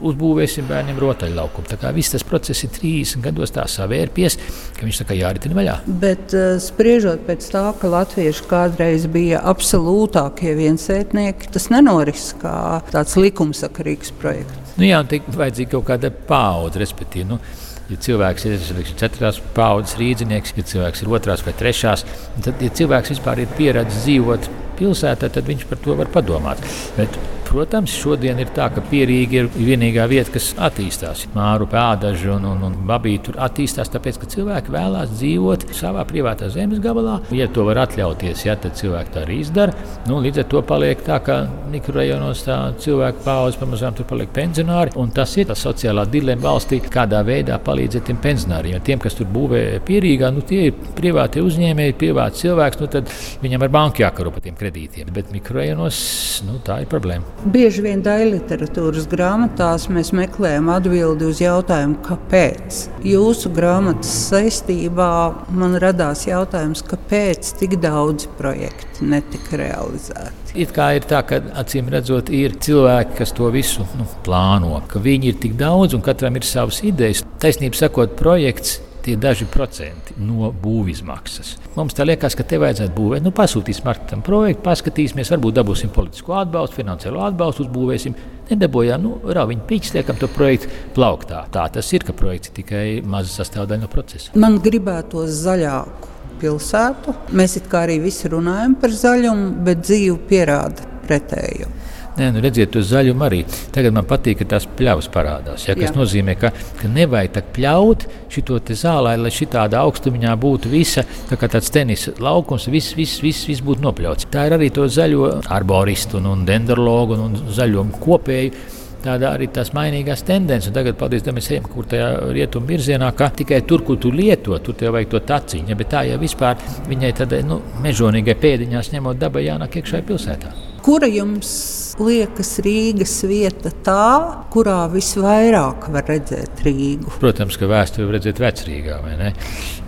uzbūvēsim 0.07 0.67
bērniem 0.69 0.99
rotaļlaukumu. 1.01 1.67
Tā 1.71 1.79
kā 1.81 1.91
viss 1.95 2.13
tas 2.13 2.25
process 2.27 2.63
ir 2.65 2.71
30 2.75 3.23
gados 3.25 3.53
tā 3.55 3.65
savērpies, 3.69 4.37
ka 4.77 4.85
viņš 4.85 5.01
tā 5.01 5.07
kā 5.09 5.17
jāritina 5.17 5.57
vaļā. 5.57 5.75
Bet 6.03 6.35
uh, 6.37 6.55
spriežot 6.63 7.25
pēc 7.27 7.49
tā, 7.53 7.65
ka 7.81 7.91
latvieši 7.91 8.47
kādreiz 8.49 9.07
bija 9.11 9.41
absolūtākie 9.51 10.55
viensētnieki, 10.59 11.51
tas 11.55 11.69
nenoris 11.73 12.29
kā 12.41 12.79
tāds 12.93 13.17
likumsakarīgs 13.19 14.13
projekts. 14.21 14.75
Nu, 14.77 14.85
jā, 14.85 14.99
un 15.01 15.09
tik 15.09 15.25
vajadzīga 15.33 15.73
kaut 15.73 15.87
kāda 15.87 16.11
paudze, 16.29 16.79
respektīvi. 16.83 17.25
Nu, 17.31 17.39
Ja 17.87 17.95
cilvēks 18.03 18.45
ir 18.49 18.63
četrās 18.99 19.39
paudzes 19.55 19.95
rīznieks, 19.99 20.51
ja 20.57 20.65
cilvēks 20.67 21.03
ir 21.05 21.11
otrās 21.15 21.43
vai 21.45 21.53
trešās, 21.55 22.03
tad, 22.43 22.59
ja 22.59 22.73
cilvēks 22.81 23.13
vispār 23.15 23.45
ir 23.45 23.53
pieredzējis 23.55 24.03
dzīvot 24.03 24.49
pilsētā, 24.77 25.31
tad 25.31 25.47
viņš 25.47 25.67
par 25.69 25.79
to 25.85 25.95
var 25.97 26.11
padomāt. 26.11 26.63
Bet 26.97 27.15
Protams, 27.47 27.93
šodien 27.95 28.41
ir 28.43 28.49
tā, 28.51 28.65
ka 28.75 28.81
pierīgi 28.89 29.37
ir 29.39 29.45
vienīgā 29.55 30.03
vieta, 30.11 30.33
kas 30.33 30.49
attīstās. 30.67 31.23
Māru 31.31 31.67
pēdaži 31.71 32.27
un, 32.33 32.43
un, 32.49 32.65
un 32.67 32.73
babīti 32.89 33.29
tur 33.29 33.37
attīstās, 33.45 33.87
tāpēc, 33.93 34.19
ka 34.19 34.27
cilvēki 34.33 34.73
vēlās 34.73 35.13
dzīvot 35.13 35.63
savā 35.77 36.03
privātā 36.09 36.49
zemes 36.51 36.81
gabalā. 36.83 37.21
Ja 37.31 37.47
to 37.47 37.63
var 37.69 37.79
atļauties, 37.85 38.43
ja, 38.49 38.57
tad 38.59 38.75
cilvēki 38.79 39.13
tā 39.15 39.23
arī 39.23 39.39
izdara. 39.45 39.75
Nu, 40.09 40.19
līdz 40.25 40.41
ar 40.43 40.49
to 40.51 40.63
paliek 40.67 41.03
tā, 41.07 41.21
ka 41.23 41.37
mikrorajonos 41.71 42.43
tā 42.49 42.57
cilvēku 42.83 43.23
paudze 43.23 43.61
pamazām 43.63 43.95
tur 43.95 44.09
paliek 44.11 44.33
pensionāri. 44.35 44.91
Tas 45.15 45.37
ir 45.39 45.47
tas 45.47 45.63
sociālā 45.63 46.03
dilemma 46.11 46.49
valstī, 46.49 46.81
kādā 46.83 47.23
veidā 47.27 47.61
palīdzēt 47.63 48.09
tiem 48.11 48.19
pensionāriem. 48.27 48.83
Tiem, 48.83 48.99
kas 49.03 49.15
tur 49.15 49.31
būvē 49.31 49.63
pierīgā, 49.87 50.33
nu, 50.35 50.43
tie 50.43 50.67
ir 50.67 50.93
privāti 50.99 51.45
uzņēmēji, 51.47 51.95
privāti 52.03 52.43
cilvēks, 52.43 52.83
nu, 52.83 52.91
tad 52.91 53.15
viņam 53.45 53.65
ar 53.69 53.73
banku 53.79 54.03
jākaro 54.03 54.35
par 54.35 54.43
tiem 54.43 54.59
kredītiem. 54.59 55.15
Bet 55.15 55.31
mikrorajonos 55.31 56.03
nu, 56.49 56.59
tā 56.67 56.81
ir 56.83 56.91
problēma. 56.91 57.36
Bieži 57.45 57.83
vien 57.85 57.99
daļai 58.01 58.31
literatūras 58.31 59.05
grāmatās 59.11 59.83
mēs 59.93 60.09
meklējam 60.17 60.71
atbildi 60.73 61.27
uz 61.29 61.37
jautājumu, 61.37 61.99
kāpēc. 62.07 62.79
Jūsu 63.05 63.51
grāmatas 63.53 64.09
saistībā 64.31 65.09
man 65.53 65.77
radās 65.83 66.25
jautājums, 66.25 66.81
kāpēc 66.89 67.51
tik 67.59 67.77
daudz 67.83 68.25
projektu 68.39 69.05
netika 69.13 69.61
realizēti. 69.61 70.57
It 70.57 70.73
kā 70.73 70.89
ir 70.97 71.05
tā, 71.05 71.21
ka 71.29 71.43
acīm 71.61 71.91
redzot, 71.93 72.33
ir 72.33 72.57
cilvēki, 72.57 73.19
kas 73.19 73.35
to 73.37 73.51
visu 73.53 73.85
nu, 73.99 74.09
plāno, 74.25 74.81
ka 74.89 74.97
viņi 75.03 75.29
ir 75.29 75.39
tik 75.45 75.53
daudz 75.61 75.93
un 75.93 76.01
katram 76.01 76.41
ir 76.41 76.47
savas 76.47 76.81
idejas. 76.89 77.21
Taisnība 77.37 77.77
sakot, 77.77 78.17
projekts 78.17 78.79
tie 79.07 79.15
daži 79.19 79.47
procenti 79.51 80.15
no 80.19 80.51
būvizmaksas. 80.63 81.53
Mums 81.77 81.95
tā 81.95 82.05
liekas, 82.07 82.35
ka 82.35 82.43
te 82.47 82.59
vajadzētu 82.59 82.95
būvēt. 82.95 83.23
Nu, 83.23 83.31
pasūtīsim 83.35 83.87
tam 84.09 84.23
projektu, 84.25 84.63
paskatīsimies, 84.65 85.31
varbūt 85.31 85.59
dabūsim 85.61 85.93
politisko 85.95 86.35
atbalstu, 86.41 86.81
finansiālo 86.81 87.23
atbalstu, 87.27 87.67
uzbūvēsim. 87.67 88.17
Nedabūjām, 88.47 89.01
nu, 89.03 89.13
rāviņu 89.35 89.65
pīķis, 89.67 89.95
liekam 89.97 90.19
to 90.19 90.29
projektu 90.31 90.69
plauktā. 90.95 91.41
Tā 91.51 91.65
tas 91.75 91.89
ir, 91.95 92.05
ka 92.07 92.15
projekts 92.15 92.51
ir 92.51 92.59
tikai 92.61 92.85
maza 93.03 93.33
sastāvdaļa 93.41 93.83
no 93.83 93.89
procesa. 93.91 94.35
Man 94.39 94.59
gribētos 94.63 95.41
zaļāku 95.43 96.13
pilsētu. 96.41 97.15
Mēs 97.35 97.57
it 97.59 97.67
kā 97.71 97.83
arī 97.87 97.99
visi 98.03 98.31
runājam 98.31 98.77
par 98.79 98.95
zaļumu, 98.95 99.49
bet 99.67 99.83
dzīve 99.83 100.19
pierāda 100.29 100.87
pretēju. 101.07 101.71
Nē, 102.17 102.31
nu 102.33 102.41
redziet, 102.41 102.73
uz 102.79 102.87
zaļumu 102.89 103.25
arī. 103.27 103.43
Tagad 103.73 103.93
man 103.93 104.05
patīk, 104.09 104.39
ka 104.39 104.47
tās 104.55 104.65
pļavas 104.79 105.09
parādās. 105.13 105.67
Ja, 105.67 105.75
kas 105.77 105.91
Jā. 105.91 105.97
nozīmē, 105.99 106.33
ka, 106.41 106.49
ka 106.79 106.89
nevajag 106.89 107.35
tā 107.35 107.43
pļaut 107.53 108.07
šo 108.33 108.57
zālē, 108.73 109.13
lai 109.21 109.31
šī 109.33 109.45
tāda 109.53 109.83
augstumiņā 109.85 110.33
būtu 110.41 110.71
visa 110.71 111.05
tā 111.29 111.37
kā 111.37 111.49
tāds 111.51 111.69
tenisa 111.73 112.15
laukums, 112.17 112.65
viss, 112.73 112.95
viss, 112.97 113.21
viss, 113.21 113.45
viss 113.49 113.61
būtu 113.61 113.85
nopļauts. 113.85 114.31
Tā 114.33 114.47
ir 114.49 114.57
arī 114.57 114.71
to 114.73 114.87
zaļo 114.89 115.29
arboristu 115.53 116.17
un, 116.17 116.31
un 116.33 116.43
dendrologu 116.47 117.19
un 117.21 117.37
zaļo 117.53 117.85
kopēju 118.01 118.65
tāda 119.03 119.31
arī 119.35 119.47
tās 119.53 119.69
mainīgās 119.77 120.25
tendences. 120.25 120.73
Tagad, 120.73 120.97
paldies 120.99 121.21
Dievam, 121.23 121.37
mēs 121.37 121.51
ejam 121.53 121.67
kaut 121.69 121.91
kādā 121.91 122.31
rietumu 122.33 122.71
virzienā, 122.73 123.11
ka 123.17 123.29
tikai 123.41 123.61
tur, 123.69 123.83
kur 123.85 123.99
tu 124.01 124.11
lieto, 124.11 124.57
tur 124.63 124.77
tev 124.79 124.95
vajag 124.95 125.13
to 125.13 125.21
taciņu. 125.31 125.69
Ja, 125.71 125.77
bet 125.79 125.91
tā 125.93 126.03
jau 126.09 126.17
vispār 126.21 126.57
viņai 126.89 127.13
tādai 127.21 127.43
nu, 127.45 127.61
mežonīgai 127.85 128.37
pēdiņās 128.41 128.91
ņemot 128.95 129.21
dabai 129.21 129.45
jānāk 129.47 129.79
iekšā 129.81 130.01
pilsētā. 130.07 130.55
Kura 130.83 131.09
jums 131.11 131.86
liekas 132.03 132.57
Rīgas 132.65 133.15
vieta 133.29 133.71
tā, 133.85 134.11
kurā 134.53 134.83
visvairāk 134.91 135.89
var 135.93 136.07
redzēt 136.09 136.63
Rīgu? 136.67 137.17
Protams, 137.21 137.57
ka 137.59 137.69
vēsturi 137.71 138.07
var 138.07 138.17
redzēt 138.19 138.41
vecrīgā, 138.43 139.01
vai 139.03 139.17
ne? 139.19 139.33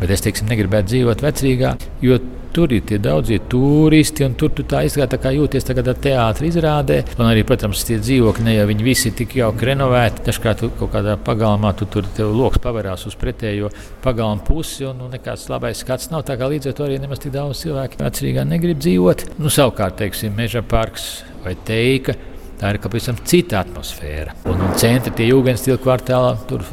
Bet 0.01 0.15
es 0.15 0.25
teiksim, 0.25 0.49
negribētu 0.51 0.93
dzīvot 0.93 1.25
vecrīgā, 1.25 1.75
jo 2.05 2.19
Tur 2.49 2.71
ir 2.73 2.81
tie 2.81 2.97
daudzie 2.97 3.37
turisti, 3.45 4.23
un 4.25 4.33
tur 4.33 4.49
tu 4.57 4.63
tā 4.65 4.81
izskatās, 4.87 5.11
tā 5.13 5.17
kā 5.21 5.31
jūties 5.35 5.67
tagad 5.67 5.91
ar 5.91 5.99
teātris 6.01 6.55
izrādē. 6.55 6.97
Un 7.19 7.27
arī, 7.29 7.43
protams, 7.45 7.83
tie 7.85 7.99
dzīvokļi, 8.01 8.45
ne 8.47 8.55
jau 8.55 8.63
viņi 8.71 8.87
visi 8.87 9.11
ir 9.11 9.15
tik 9.19 9.35
jauki 9.37 9.69
renovēti. 9.69 10.25
Dažkārt 10.25 10.65
kaut 10.79 10.89
kādā 10.95 11.13
pagalmā 11.21 11.75
tu 11.77 11.85
tur 11.93 12.09
lokus 12.33 12.63
pavērās 12.63 13.05
uz 13.05 13.17
pretējo 13.21 13.69
pagalmu 14.01 14.41
pusi, 14.47 14.87
un 14.89 14.97
nu, 15.03 15.11
nekāds 15.13 15.45
labais 15.53 15.85
skats 15.85 16.09
nav. 16.09 16.25
Tā 16.25 16.39
kā 16.41 16.49
līdz 16.49 16.71
ar 16.71 16.79
to 16.79 16.89
arī 16.89 16.97
nemaz 17.03 17.21
tik 17.21 17.37
daudz 17.37 17.61
cilvēku 17.61 18.01
vecrīgā 18.01 18.47
negrib 18.49 18.81
dzīvot. 18.81 19.27
Nu, 19.37 19.53
savukārt, 19.53 19.99
teiksim, 20.01 20.33
meža 20.33 20.65
parks 20.65 21.19
vai 21.43 21.55
teika. 21.67 22.15
Tā 22.60 22.74
ir 22.74 22.81
pavisam 22.84 23.15
cita 23.24 23.62
atmosfēra. 23.62 24.34
Un, 24.51 24.60
un 24.60 24.74
centri 24.79 25.13
tie 25.15 25.29
jūgenstila 25.29 25.79
kvartālā, 25.79 26.34
tur 26.50 26.65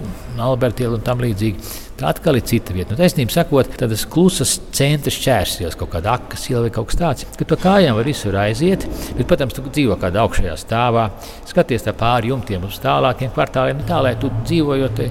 Albertiela 0.43 0.97
un 0.99 1.05
tam 1.07 1.21
līdzīgi. 1.23 1.75
Tā 1.97 2.09
atkal 2.11 2.41
ir 2.41 2.43
cita 2.45 2.75
vieta. 2.75 2.91
Nu, 2.93 2.99
Taisnība 2.99 3.31
sakot, 3.31 3.71
tādas 3.79 4.03
klusas 4.11 4.57
centra 4.75 5.13
šķērsījās, 5.15 5.77
kaut 5.79 5.93
kāda 5.95 6.17
akas 6.19 6.49
iela 6.51 6.65
vai 6.67 6.73
kaut 6.75 6.91
kas 6.91 6.99
tāds, 6.99 7.29
ka 7.39 7.47
to 7.47 7.59
kājām 7.63 7.95
var 7.97 8.11
visur 8.11 8.35
aiziet. 8.43 8.83
Bet, 9.15 9.29
protams, 9.31 9.55
tu 9.55 9.63
dzīvo 9.69 9.95
kādā 10.03 10.25
augšējā 10.27 10.57
stāvā, 10.61 11.07
skaties 11.49 11.87
pāri 11.97 12.35
jumtiem 12.35 12.67
uz 12.67 12.81
tālākiem 12.83 13.31
kvartāliem, 13.37 13.87
tā 13.87 14.03
lai 14.03 14.17
tu 14.19 14.33
dzīvojot 14.43 15.05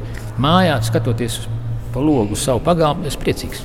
mājā, 0.43 0.81
skatoties 0.83 1.39
pa 1.95 2.03
logu 2.03 2.35
savu 2.35 2.59
pagalmu, 2.67 3.07
esi 3.07 3.23
priecīgs. 3.23 3.63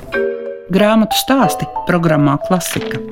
Grāmatu 0.71 1.19
stāsti 1.19 1.67
programmā 1.89 2.39
Klasika. 2.47 3.03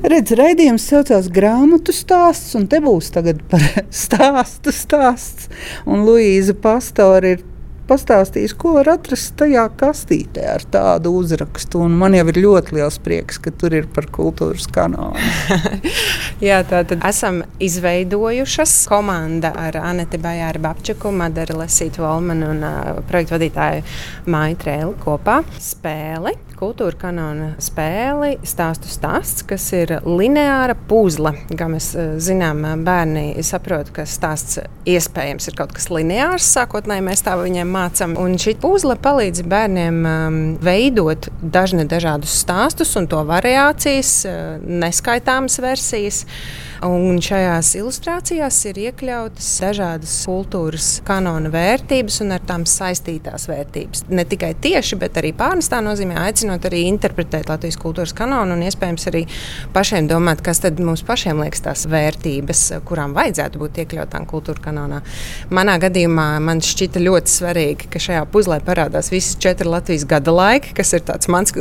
Redz, 0.00 0.32
raidījums 0.32 0.86
saucās 0.88 1.26
grāmatu 1.28 1.92
stāsts, 1.92 2.54
un 2.56 2.64
te 2.72 2.78
būs 2.80 3.10
tagad 3.12 3.42
par 3.50 3.60
stāstu 4.04 4.72
stāsts. 4.72 5.50
Un 5.84 6.06
Luīza 6.06 6.54
Pastori 6.56 7.34
ir 7.36 7.42
pastāstījis, 7.90 8.54
ko 8.56 8.76
var 8.78 8.92
atrast 8.94 9.34
tajā 9.36 9.66
kastītē 9.76 10.46
ar 10.54 10.64
tādu 10.72 11.12
uzrakstu. 11.20 11.82
Un 11.84 11.98
man 12.00 12.16
jau 12.16 12.24
ir 12.32 12.40
ļoti 12.46 12.78
liels 12.78 12.96
prieks, 13.02 13.40
ka 13.42 13.52
tur 13.52 13.76
ir 13.76 13.90
par 13.92 14.08
kultūras 14.14 14.70
kanālu. 14.72 15.20
Jā, 16.48 16.62
tā 16.64 16.80
tad 16.88 17.04
esam 17.04 17.42
izveidojušas 17.60 18.76
komanda 18.88 19.52
ar 19.66 19.76
Aneti 19.82 20.20
Bajāru 20.22 20.64
Babčaku, 20.64 21.12
Madaru 21.12 21.60
Lesītu 21.60 22.06
Volmanu 22.06 22.54
un 22.54 22.64
uh, 22.64 23.02
projektu 23.10 23.36
vadītāju 23.36 23.84
Māju 24.32 24.62
Trēli 24.64 24.96
kopā 25.04 25.42
spēli 25.60 26.38
kultūra 26.60 26.96
kanāla 27.00 27.54
spēli 27.62 28.34
Stāstu 28.46 28.90
stāsts, 28.90 29.44
kas 29.48 29.64
ir 29.76 29.96
lineāra 30.04 30.76
puzle. 30.88 31.32
Kā 31.56 31.68
mēs 31.70 31.90
eh, 31.96 32.12
zinām, 32.20 32.62
bērni 32.84 33.40
saprot, 33.46 33.92
ka 33.94 34.04
stāsts 34.08 34.60
iespējams 34.88 35.50
ir 35.50 35.56
kaut 35.58 35.74
kas 35.76 35.88
lineārs. 35.92 36.48
Sākotnēji 36.56 37.06
mēs 37.06 37.24
tā 37.26 37.36
viņiem 37.40 37.72
mācām. 37.74 38.16
Un 38.20 38.36
šī 38.40 38.56
puzle 38.60 38.96
palīdz 39.00 39.44
bērniem 39.50 40.00
um, 40.00 40.40
veidot 40.62 41.30
dažne 41.40 41.86
dažādus 41.88 42.40
stāstus 42.42 42.92
un 43.00 43.08
to 43.10 43.22
variācijas, 43.28 44.16
uh, 44.28 44.58
neskaitāmas 44.60 45.60
versijas. 45.62 46.24
Un 46.80 47.18
šajās 47.20 47.74
ilustrācijās 47.76 48.56
ir 48.70 48.78
iekļautas 48.86 49.48
dažādas 49.60 50.14
kultūras 50.24 50.86
kanona 51.04 51.50
vērtības 51.52 52.22
un 52.24 52.32
ar 52.32 52.44
tām 52.48 52.62
saistītās 52.64 53.44
vērtības. 53.50 54.06
Ne 54.08 54.24
tikai 54.24 54.54
tieši, 54.64 54.96
bet 55.02 55.18
arī 55.20 55.34
pārnestā 55.36 55.82
nozīmē 55.84 56.16
aicinot 56.22 56.64
arī 56.64 56.86
interpretēt 56.88 57.50
Latvijas 57.52 57.76
kultūras 57.80 58.14
kanonu 58.16 58.56
un 58.56 58.64
iespējams 58.64 59.04
arī 59.10 59.26
pašiem 59.74 60.08
domāt, 60.08 60.40
kas 60.46 60.62
tad 60.64 60.80
mums 60.80 61.02
pašiem 61.04 61.42
liekas 61.44 61.66
tās 61.66 61.84
vērtības, 61.90 62.62
kurām 62.88 63.12
vajadzētu 63.18 63.60
būt 63.60 63.82
iekļautām 63.84 64.24
kultūra 64.30 64.64
kanonā. 64.70 65.02
Manā 65.52 65.76
gadījumā 65.84 66.30
man 66.40 66.64
šķita 66.64 67.04
ļoti 67.04 67.34
svarīgi, 67.34 67.90
ka 67.92 68.00
šajā 68.00 68.24
puzlē 68.32 68.62
parādās 68.64 69.12
visi 69.12 69.36
četri 69.42 69.68
Latvijas 69.68 70.08
gada 70.08 70.32
laiki, 70.32 70.72
kas 70.80 70.94
ir 70.96 71.04
tāds 71.04 71.28
mans 71.28 71.52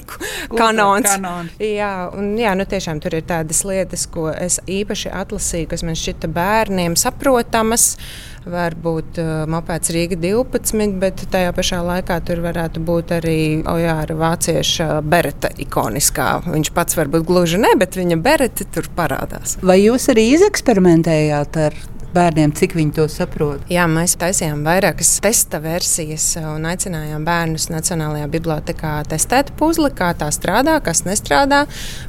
kanons. 0.56 1.12
kanons. 1.12 1.60
Jā, 1.60 1.92
un, 2.16 2.32
jā, 2.40 2.56
nu 2.56 2.64
tiešām 2.72 3.04
tur 3.04 3.20
ir 3.20 3.28
tādas 3.28 3.64
lietas, 3.68 4.08
ko 4.08 4.30
es 4.32 4.61
īpaši 4.70 5.12
atlasīju, 5.14 5.70
kas 5.70 5.84
man 5.86 5.98
šķita 5.98 6.30
bērniem 6.32 6.98
saprotamas. 6.98 7.96
Varbūt 8.42 9.20
uh, 9.22 9.28
mopēds 9.46 9.92
Rīga 9.94 10.16
12, 10.18 10.96
bet 10.98 11.20
tajā 11.30 11.52
pašā 11.54 11.78
laikā 11.86 12.16
tur 12.26 12.42
varētu 12.42 12.82
būt 12.82 13.14
arī 13.20 13.38
Ojāra 13.70 14.16
vācieša 14.18 14.88
bereta 15.06 15.52
ikoniskā. 15.62 16.28
Viņš 16.48 16.72
pats 16.74 16.98
varbūt 16.98 17.28
gluži 17.28 17.62
ne, 17.62 17.70
bet 17.78 17.94
viņa 18.00 18.18
bereti 18.22 18.66
tur 18.74 18.90
parādās. 18.96 19.60
Vai 19.62 19.78
jūs 19.84 20.08
arī 20.10 20.26
izeksperimentējāt 20.34 21.60
ar 21.68 21.78
bērniem, 22.14 22.52
cik 22.56 22.74
viņi 22.76 22.94
to 22.96 23.06
saprot? 23.10 23.62
Jā, 23.72 23.86
mēs 23.90 24.14
taisījām 24.20 24.62
vairākas 24.66 25.14
testa 25.24 25.60
versijas 25.62 26.24
un 26.40 26.66
aicinājām 26.68 27.24
bērnus 27.26 27.68
Nacionālajā 27.72 28.28
bibliotekā 28.32 28.92
testēt 29.10 29.52
puzli, 29.58 29.90
kā 29.96 30.12
tā 30.18 30.28
strādā, 30.34 30.78
kas 30.84 31.04
nestrādā. 31.06 31.62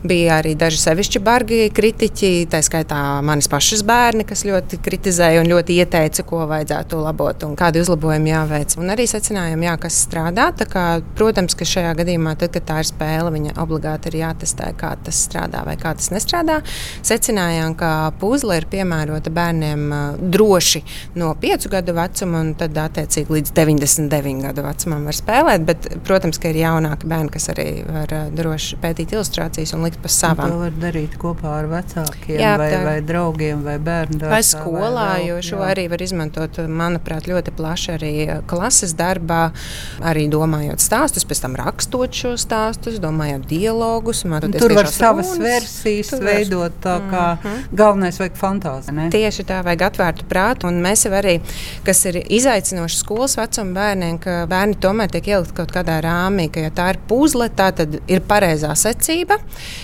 Bija 0.03 0.39
arī 0.41 0.53
daži 0.59 0.81
sevišķi 0.81 1.21
bargi 1.23 1.59
kritiķi, 1.75 2.31
tā 2.51 2.61
skaitā 2.65 2.99
manis 3.25 3.49
pašas 3.51 3.85
bērni, 3.87 4.25
kas 4.27 4.45
ļoti 4.47 4.81
kritizēja 4.83 5.43
un 5.43 5.51
ļoti 5.51 5.79
ieteica, 5.83 6.25
ko 6.27 6.43
vajadzētu 6.51 6.99
labot 7.03 7.47
un 7.47 7.55
kādi 7.59 7.83
uzlabojumi 7.83 8.33
jāveic. 8.33 8.77
Un 8.81 8.93
arī 8.93 9.07
secinājām, 9.09 9.63
jā, 9.67 9.77
kas 9.87 10.01
strādā. 10.07 10.49
Kā, 10.73 10.85
protams, 11.17 11.55
ka 11.59 11.67
šajā 11.67 11.95
gadījumā, 12.01 12.35
tad, 12.39 12.53
kad 12.55 12.67
tā 12.67 12.81
ir 12.83 12.89
spēle, 12.89 13.31
viņa 13.33 13.55
obligāti 13.63 14.11
ir 14.11 14.19
jātestē, 14.23 14.71
kā 14.79 14.93
tas 15.03 15.23
strādā 15.27 15.63
vai 15.67 15.77
kā 15.79 15.93
tas 15.97 16.11
nestrādā. 16.13 16.59
Secinājām, 17.05 17.77
ka 17.79 17.93
puzle 18.21 18.59
ir 18.59 18.67
piemērota 18.71 19.31
bērniem 19.33 19.92
droši 20.19 20.83
no 21.19 21.33
5 21.41 21.69
gadu 21.71 21.95
vecuma, 21.97 22.41
un 22.43 22.53
tad 22.59 22.77
attiecīgi 22.77 23.37
līdz 23.37 23.53
99 23.55 24.43
gadu 24.47 24.65
vecumam 24.65 25.07
var 25.09 25.17
spēlēt. 25.17 25.65
Bet, 25.67 25.89
protams, 26.07 26.39
ka 26.41 26.51
ir 26.51 26.61
jaunāki 26.63 27.09
bērni, 27.09 27.31
kas 27.33 27.49
arī 27.53 27.67
var 27.87 28.13
droši 28.33 28.79
pētīt 28.83 29.15
ilustrācijas 29.15 29.73
un 29.77 29.85
likt 29.87 30.01
pa 30.03 30.11
savām. 30.11 30.53
To 30.53 30.63
var 30.65 30.77
darīt 30.83 31.17
kopā 31.21 31.57
ar 31.61 31.69
vecākiem, 31.71 32.39
jā, 32.41 32.55
vai, 32.59 32.69
tā... 32.73 32.81
vai 32.87 32.97
draugiem, 33.05 33.63
vai 33.65 33.77
bērniem. 33.83 34.27
Vai 34.33 34.41
skolā, 34.45 35.07
vai 35.13 35.27
jo 35.27 35.39
šo 35.45 35.61
jā. 35.61 35.69
arī 35.73 35.87
var 35.91 36.03
izmantot, 36.05 36.59
manuprāt, 36.67 37.27
ļoti 37.29 37.53
plaši 37.57 37.93
arī 37.97 38.13
klases 38.49 38.95
darbā, 38.97 39.43
arī 40.03 40.27
domājot 40.31 40.83
stāstus, 40.83 41.27
pēc 41.27 41.43
tam 41.45 41.57
rakstot 41.59 42.15
šos 42.17 42.45
stāstus, 42.47 42.99
domājot 43.03 43.47
dialogus. 43.49 44.23
Tur 44.23 44.75
var 44.75 44.89
savas 44.91 45.33
runas, 45.33 45.43
versijas 45.43 46.13
veidot 46.23 46.75
tā 46.83 46.97
kā 47.09 47.25
mm 47.33 47.39
-hmm. 47.43 47.63
galvenais 47.71 48.19
vajag 48.19 48.37
fantāziju. 48.39 49.09
Tieši 49.11 49.43
tā, 49.43 49.63
vajag 49.63 49.82
atvērtu 49.85 50.27
prātu. 50.29 50.71
Mēs 50.83 51.05
jau 51.07 51.13
arī, 51.17 51.37
kas 51.87 52.03
ir 52.09 52.21
izaicinoši 52.23 52.99
skolas 52.99 53.37
vecuma 53.39 53.77
bērniem, 53.77 54.19
ka 54.23 54.37
bērni 54.51 54.79
tomēr 54.83 55.11
tiek 55.13 55.29
ielikt 55.33 55.55
kaut 55.57 55.73
kādā 55.75 55.99
rāmī, 56.03 56.49
ka, 56.53 56.63
ja 56.65 56.73
tā 56.73 56.89
ir 56.93 57.01
puzle, 57.09 57.49
tā 57.53 57.69
tad 57.75 57.99
ir 58.07 58.23
pareizā 58.27 58.73
secība, 58.79 59.39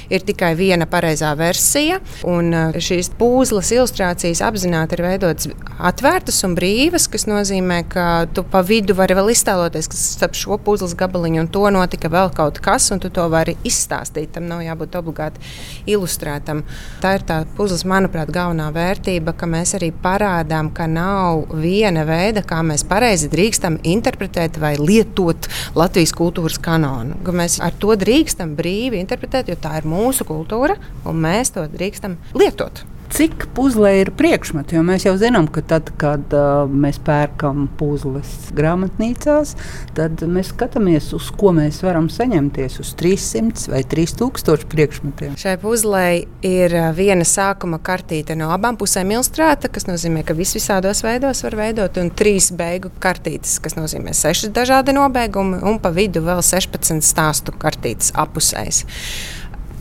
ir 0.09 0.25
tikai 0.27 0.53
viena 0.59 0.87
pareizā 0.89 1.31
versija. 1.39 1.99
Un 2.27 2.53
uh, 2.53 2.79
šīs 2.79 3.11
puzles 3.19 3.71
ilustrācijas 3.75 4.43
apzināti 4.45 4.97
ir 4.97 5.05
veidotas 5.05 5.49
atvērtas 5.79 6.41
un 6.47 6.55
brīvas, 6.57 7.07
kas 7.11 7.25
nozīmē, 7.29 7.81
ka 7.91 8.05
tu 8.35 8.43
pa 8.43 8.61
vidu 8.65 8.95
vari 8.97 9.15
vēl 9.17 9.31
iztēloties, 9.33 9.87
kas 9.91 10.05
starp 10.15 10.37
šo 10.37 10.57
puzles 10.63 10.95
gabaliņu 10.99 11.43
un 11.45 11.51
to 11.51 11.65
notika 11.73 12.11
vēl 12.11 12.33
kaut 12.35 12.59
kas, 12.63 12.89
un 12.93 13.01
tu 13.03 13.11
to 13.13 13.25
vari 13.31 13.55
izstāstīt. 13.67 14.33
Tam 14.35 14.47
nav 14.49 14.63
jābūt 14.65 14.97
obligāti 14.99 15.43
ilustrētam. 15.89 16.63
Tā 17.03 17.15
ir 17.17 17.25
tā 17.27 17.41
puzles, 17.57 17.85
manuprāt, 17.87 18.31
galvenā 18.33 18.69
vērtība, 18.75 19.33
ka 19.37 19.49
mēs 19.49 19.75
arī 19.79 19.88
parādām, 20.03 20.71
ka 20.75 20.87
nav 20.89 21.49
viena 21.61 22.05
veida, 22.07 22.43
kā 22.45 22.61
mēs 22.65 22.85
pareizi 22.89 23.29
drīkstam 23.31 23.79
interpretēt 23.87 24.59
vai 24.61 24.75
lietot 24.79 25.49
Latvijas 25.79 26.13
kultūras 26.17 26.59
kanonu. 26.61 27.17
Ka 27.25 27.35
mēs 27.35 27.59
ar 27.63 27.75
to 27.79 27.95
drīkstam 27.99 28.55
brīvi 28.59 29.01
interpretēt, 29.01 29.51
jo 29.51 29.59
tā 29.59 29.77
ir 29.79 29.89
mūsu 29.89 30.27
kultūra, 30.29 30.77
un 31.09 31.19
mēs 31.25 31.55
to 31.55 31.65
drīkstam 31.71 32.19
lietot 32.37 32.85
cik 33.13 33.47
puzlē 33.57 33.93
ir 34.03 34.11
priekšmeti. 34.17 34.77
Jo 34.77 34.83
mēs 34.85 35.05
jau 35.07 35.15
zinām, 35.19 35.47
ka 35.51 35.63
tad, 35.65 35.89
kad 35.99 36.33
uh, 36.35 36.69
mēs 36.69 36.99
pērkam 37.05 37.67
puzles 37.79 38.49
grāmatnīcās, 38.55 39.55
tad 39.97 40.23
mēs 40.29 40.51
skatāmies, 40.53 41.09
uz 41.17 41.29
ko 41.35 41.53
mēs 41.55 41.81
varam 41.85 42.09
saņemties 42.13 42.79
uz 42.83 42.93
300 42.99 43.73
vai 43.73 43.81
3000 43.89 44.67
priekšmetiem. 44.69 45.35
Šai 45.39 45.55
puzlē 45.61 46.05
ir 46.45 46.75
viena 46.97 47.27
sākuma 47.27 47.81
kartīte 47.83 48.37
no 48.39 48.51
abām 48.55 48.77
pusēm 48.79 49.15
ilustrēta, 49.17 49.71
kas 49.73 49.89
nozīmē, 49.89 50.23
ka 50.27 50.37
vis 50.37 50.55
visādos 50.57 51.03
veidos 51.05 51.43
var 51.47 51.57
veidot, 51.59 51.99
un 52.01 52.13
trīs 52.13 52.51
beigu 52.55 52.93
kartītes, 53.01 53.57
kas 53.63 53.77
nozīmē 53.79 54.13
sešas 54.17 54.53
dažādi 54.55 54.95
nobeigumi, 54.97 55.63
un 55.65 55.81
pa 55.81 55.93
vidu 55.95 56.23
vēl 56.25 56.43
16 56.45 57.05
stāstu 57.05 57.55
kartītes 57.59 58.13
apusēs 58.19 58.85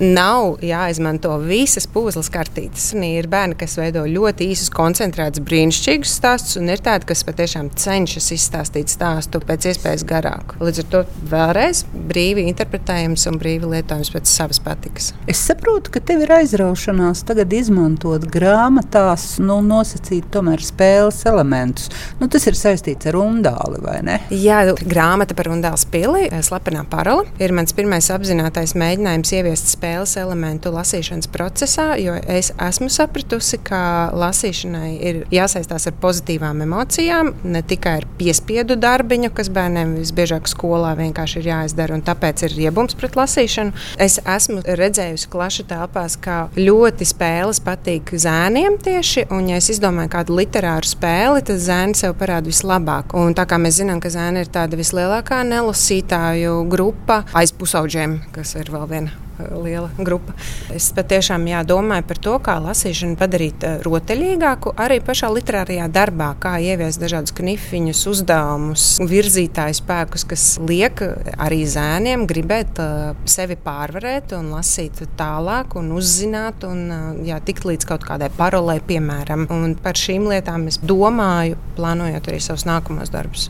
nav 0.01 0.59
jāizmanto 0.63 1.33
visas 1.43 1.87
puzles 1.91 2.31
kartītes. 2.31 2.93
Un 2.95 3.05
ir 3.09 3.29
bērni, 3.31 3.57
kas 3.59 3.77
veido 3.79 4.05
ļoti 4.07 4.47
īsus, 4.53 4.71
koncentrētus, 4.75 5.43
brīnišķīgus 5.47 6.15
stāstus, 6.21 6.59
un 6.61 6.71
ir 6.71 6.83
tādi, 6.85 7.09
kas 7.11 7.25
patiešām 7.27 7.71
cenšas 7.79 8.31
izstāstīt 8.37 8.93
stāstu 8.93 9.43
pēc 9.43 9.69
iespējas 9.73 10.05
garāku. 10.09 10.59
Līdz 10.63 10.83
ar 10.85 10.89
to 10.93 11.03
vēlreiz 11.33 11.83
brīvi 12.09 12.47
interpretējams 12.53 13.27
un 13.31 13.41
brīvi 13.43 13.73
lietojams 13.75 14.13
pēc 14.15 14.31
savas 14.31 14.63
patikas. 14.63 15.11
Es 15.31 15.43
saprotu, 15.49 15.93
ka 15.95 16.03
tev 16.05 16.23
ir 16.27 16.35
aizraušanās 16.39 17.25
tagad 17.29 17.53
izmantot 17.59 18.29
grāmatās, 18.31 19.37
nu, 19.43 19.59
nosacīt 19.67 20.31
tomēr 20.35 20.63
spēles 20.65 21.25
elementus. 21.29 21.91
Nu, 22.23 22.31
tas 22.31 22.47
ir 22.47 22.59
saistīts 22.59 23.11
ar 23.11 23.19
undāli, 23.19 23.83
vai 23.83 23.99
ne? 24.07 24.21
Jā, 24.31 24.63
grāmata 24.79 25.35
par 25.39 25.51
undāles 25.53 25.87
pili, 25.91 26.29
slepenā 26.45 26.85
parola, 26.91 27.27
ir 27.43 27.55
mans 27.57 27.75
pirmais 27.77 28.11
apzinātais 28.15 28.77
mēģinājums 28.79 29.35
ieviest 29.35 29.73
spēli 29.73 29.88
spēles 29.89 30.17
elementu 30.21 30.71
lasīšanas 30.75 31.29
procesā, 31.33 31.95
jo 31.97 32.13
es 32.29 32.51
esmu 32.61 32.91
sapratusi, 32.93 33.57
ka 33.65 34.11
lasīšanai 34.13 34.91
ir 35.01 35.21
jāsaistās 35.33 35.89
ar 35.89 35.95
pozitīvām 36.03 36.61
emocijām, 36.67 37.33
ne 37.45 37.63
tikai 37.65 37.95
ar 38.03 38.07
piespiedu 38.19 38.77
darbiņu, 38.77 39.31
kas 39.33 39.49
bērniem 39.49 39.95
visbiežāk 39.97 40.49
skolā 40.51 40.93
vienkārši 40.99 41.41
ir 41.41 41.49
jāizdara, 41.49 41.97
un 41.97 42.05
tāpēc 42.05 42.45
ir 42.45 42.57
riebums 42.59 42.97
pret 42.99 43.17
lasīšanu. 43.17 43.73
Es 43.99 44.19
esmu 44.21 44.61
redzējusi 44.67 45.31
klašu 45.33 45.65
telpās, 45.71 46.19
ka 46.21 46.49
ļoti 46.59 47.09
spēles 47.09 47.63
patīk 47.65 48.13
zēniem 48.13 48.77
tieši, 48.85 49.29
un 49.33 49.49
ja 49.53 49.61
es 49.63 49.71
izdomāju 49.73 50.13
kādu 50.19 50.37
literāru 50.37 50.89
spēli, 50.89 51.47
tad 51.49 51.63
zēni 51.65 51.97
sev 51.97 52.19
parāda 52.21 52.51
vislabāk. 52.51 53.17
Un 53.17 53.33
tā 53.39 53.47
kā 53.49 53.61
mēs 53.63 53.81
zinām, 53.81 54.03
ka 54.05 54.13
zēni 54.13 54.45
ir 54.45 54.53
tāda 54.53 54.77
vislielākā 54.81 55.41
nelasītāju 55.49 56.61
grupa 56.69 57.23
aiz 57.33 57.57
pusauģiem, 57.57 58.21
kas 58.37 58.57
ir 58.61 58.75
vēl 58.75 58.87
viena 58.93 59.28
liela 59.63 59.91
grupa. 59.99 60.35
Es 60.75 60.91
patiešām 60.97 61.47
jā, 61.51 61.63
domāju 61.67 62.07
par 62.09 62.21
to, 62.25 62.37
kā 62.45 62.57
lasīšanu 62.63 63.19
padarīt 63.21 63.67
eh, 63.67 63.77
rotaļīgāku 63.87 64.75
arī 64.81 65.01
pašā 65.05 65.31
literārajā 65.35 65.89
darbā, 65.93 66.33
kā 66.43 66.57
ieviest 66.63 67.03
dažādus 67.03 67.35
knifiņus, 67.39 68.05
uzdevumus, 68.13 68.87
virzītāju 69.09 69.79
spēkus, 69.81 70.27
kas 70.29 70.47
liek 70.63 71.03
arī 71.39 71.63
zēniem 71.69 72.27
gribēt 72.29 72.81
sevi 73.29 73.59
pārvarēt 73.65 74.35
un 74.39 74.53
lasīt 74.55 75.03
tālāk 75.19 75.77
un 75.79 75.93
uzzināt 75.97 76.67
un 76.69 77.25
jā, 77.27 77.39
tikt 77.45 77.69
līdz 77.69 77.89
kaut 77.89 78.07
kādai 78.09 78.31
parolē, 78.35 78.79
piemēram. 78.89 79.49
Un 79.55 79.79
par 79.83 79.99
šīm 79.99 80.29
lietām 80.31 80.69
es 80.71 80.81
domāju, 80.83 81.59
plānojot 81.79 82.33
arī 82.33 82.43
savus 82.43 82.67
nākamos 82.69 83.15
darbus 83.15 83.49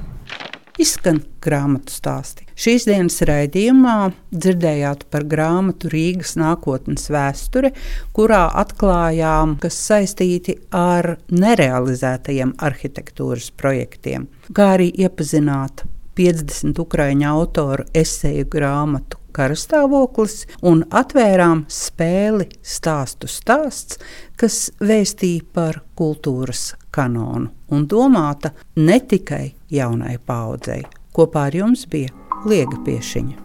izskan 0.78 1.20
grāmatu 1.44 1.92
stāsti. 1.92 2.46
Šīs 2.58 2.86
dienas 2.88 3.18
raidījumā 3.26 3.96
dzirdējāt 4.32 5.04
par 5.12 5.26
grāmatu 5.30 5.90
Rīgas 5.92 6.34
nākotnes 6.40 7.10
vēsture, 7.12 7.72
kurā 8.16 8.46
atklājām, 8.62 9.56
kas 9.62 9.78
saistīti 9.90 10.58
ar 10.74 11.16
nerealizētajiem 11.30 12.56
arhitektūras 12.58 13.52
projektiem, 13.58 14.26
kā 14.54 14.72
arī 14.78 14.90
iepazināt 15.04 15.84
50 16.18 16.82
ukraiņu 16.82 17.30
autoru 17.30 17.86
esēju 17.94 18.48
grāmatu 18.50 19.17
karastāvoklis 19.36 20.44
un 20.66 20.84
atvērām 20.90 21.64
spēli 21.72 22.48
stāstu 22.62 23.30
stāsts, 23.30 23.98
kas 24.38 24.68
vēstīja 24.80 25.46
par 25.54 25.82
kultūras 25.98 26.72
kanonu 26.94 27.52
un 27.74 27.84
domāta 27.88 28.52
ne 28.76 29.00
tikai 29.00 29.52
jaunai 29.70 30.16
paudzei. 30.18 30.82
Kopā 31.14 31.48
ar 31.48 31.58
jums 31.58 31.84
bija 31.90 32.14
Liega 32.46 32.78
Piešiņa. 32.86 33.44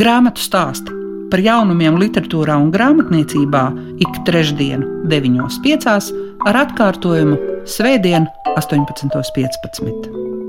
Grāmatu 0.00 0.40
stāsti 0.40 0.96
par 1.30 1.42
jaunumiem 1.44 1.98
literatūrā 2.00 2.56
un 2.58 2.70
grāmatniecībā 2.74 3.64
ik 4.02 4.20
trešdienu, 4.26 5.06
9.5. 5.12 6.10
ar 6.48 6.62
atkārtojumu 6.64 7.38
Svētdien, 7.68 8.26
18.15. 8.56 10.39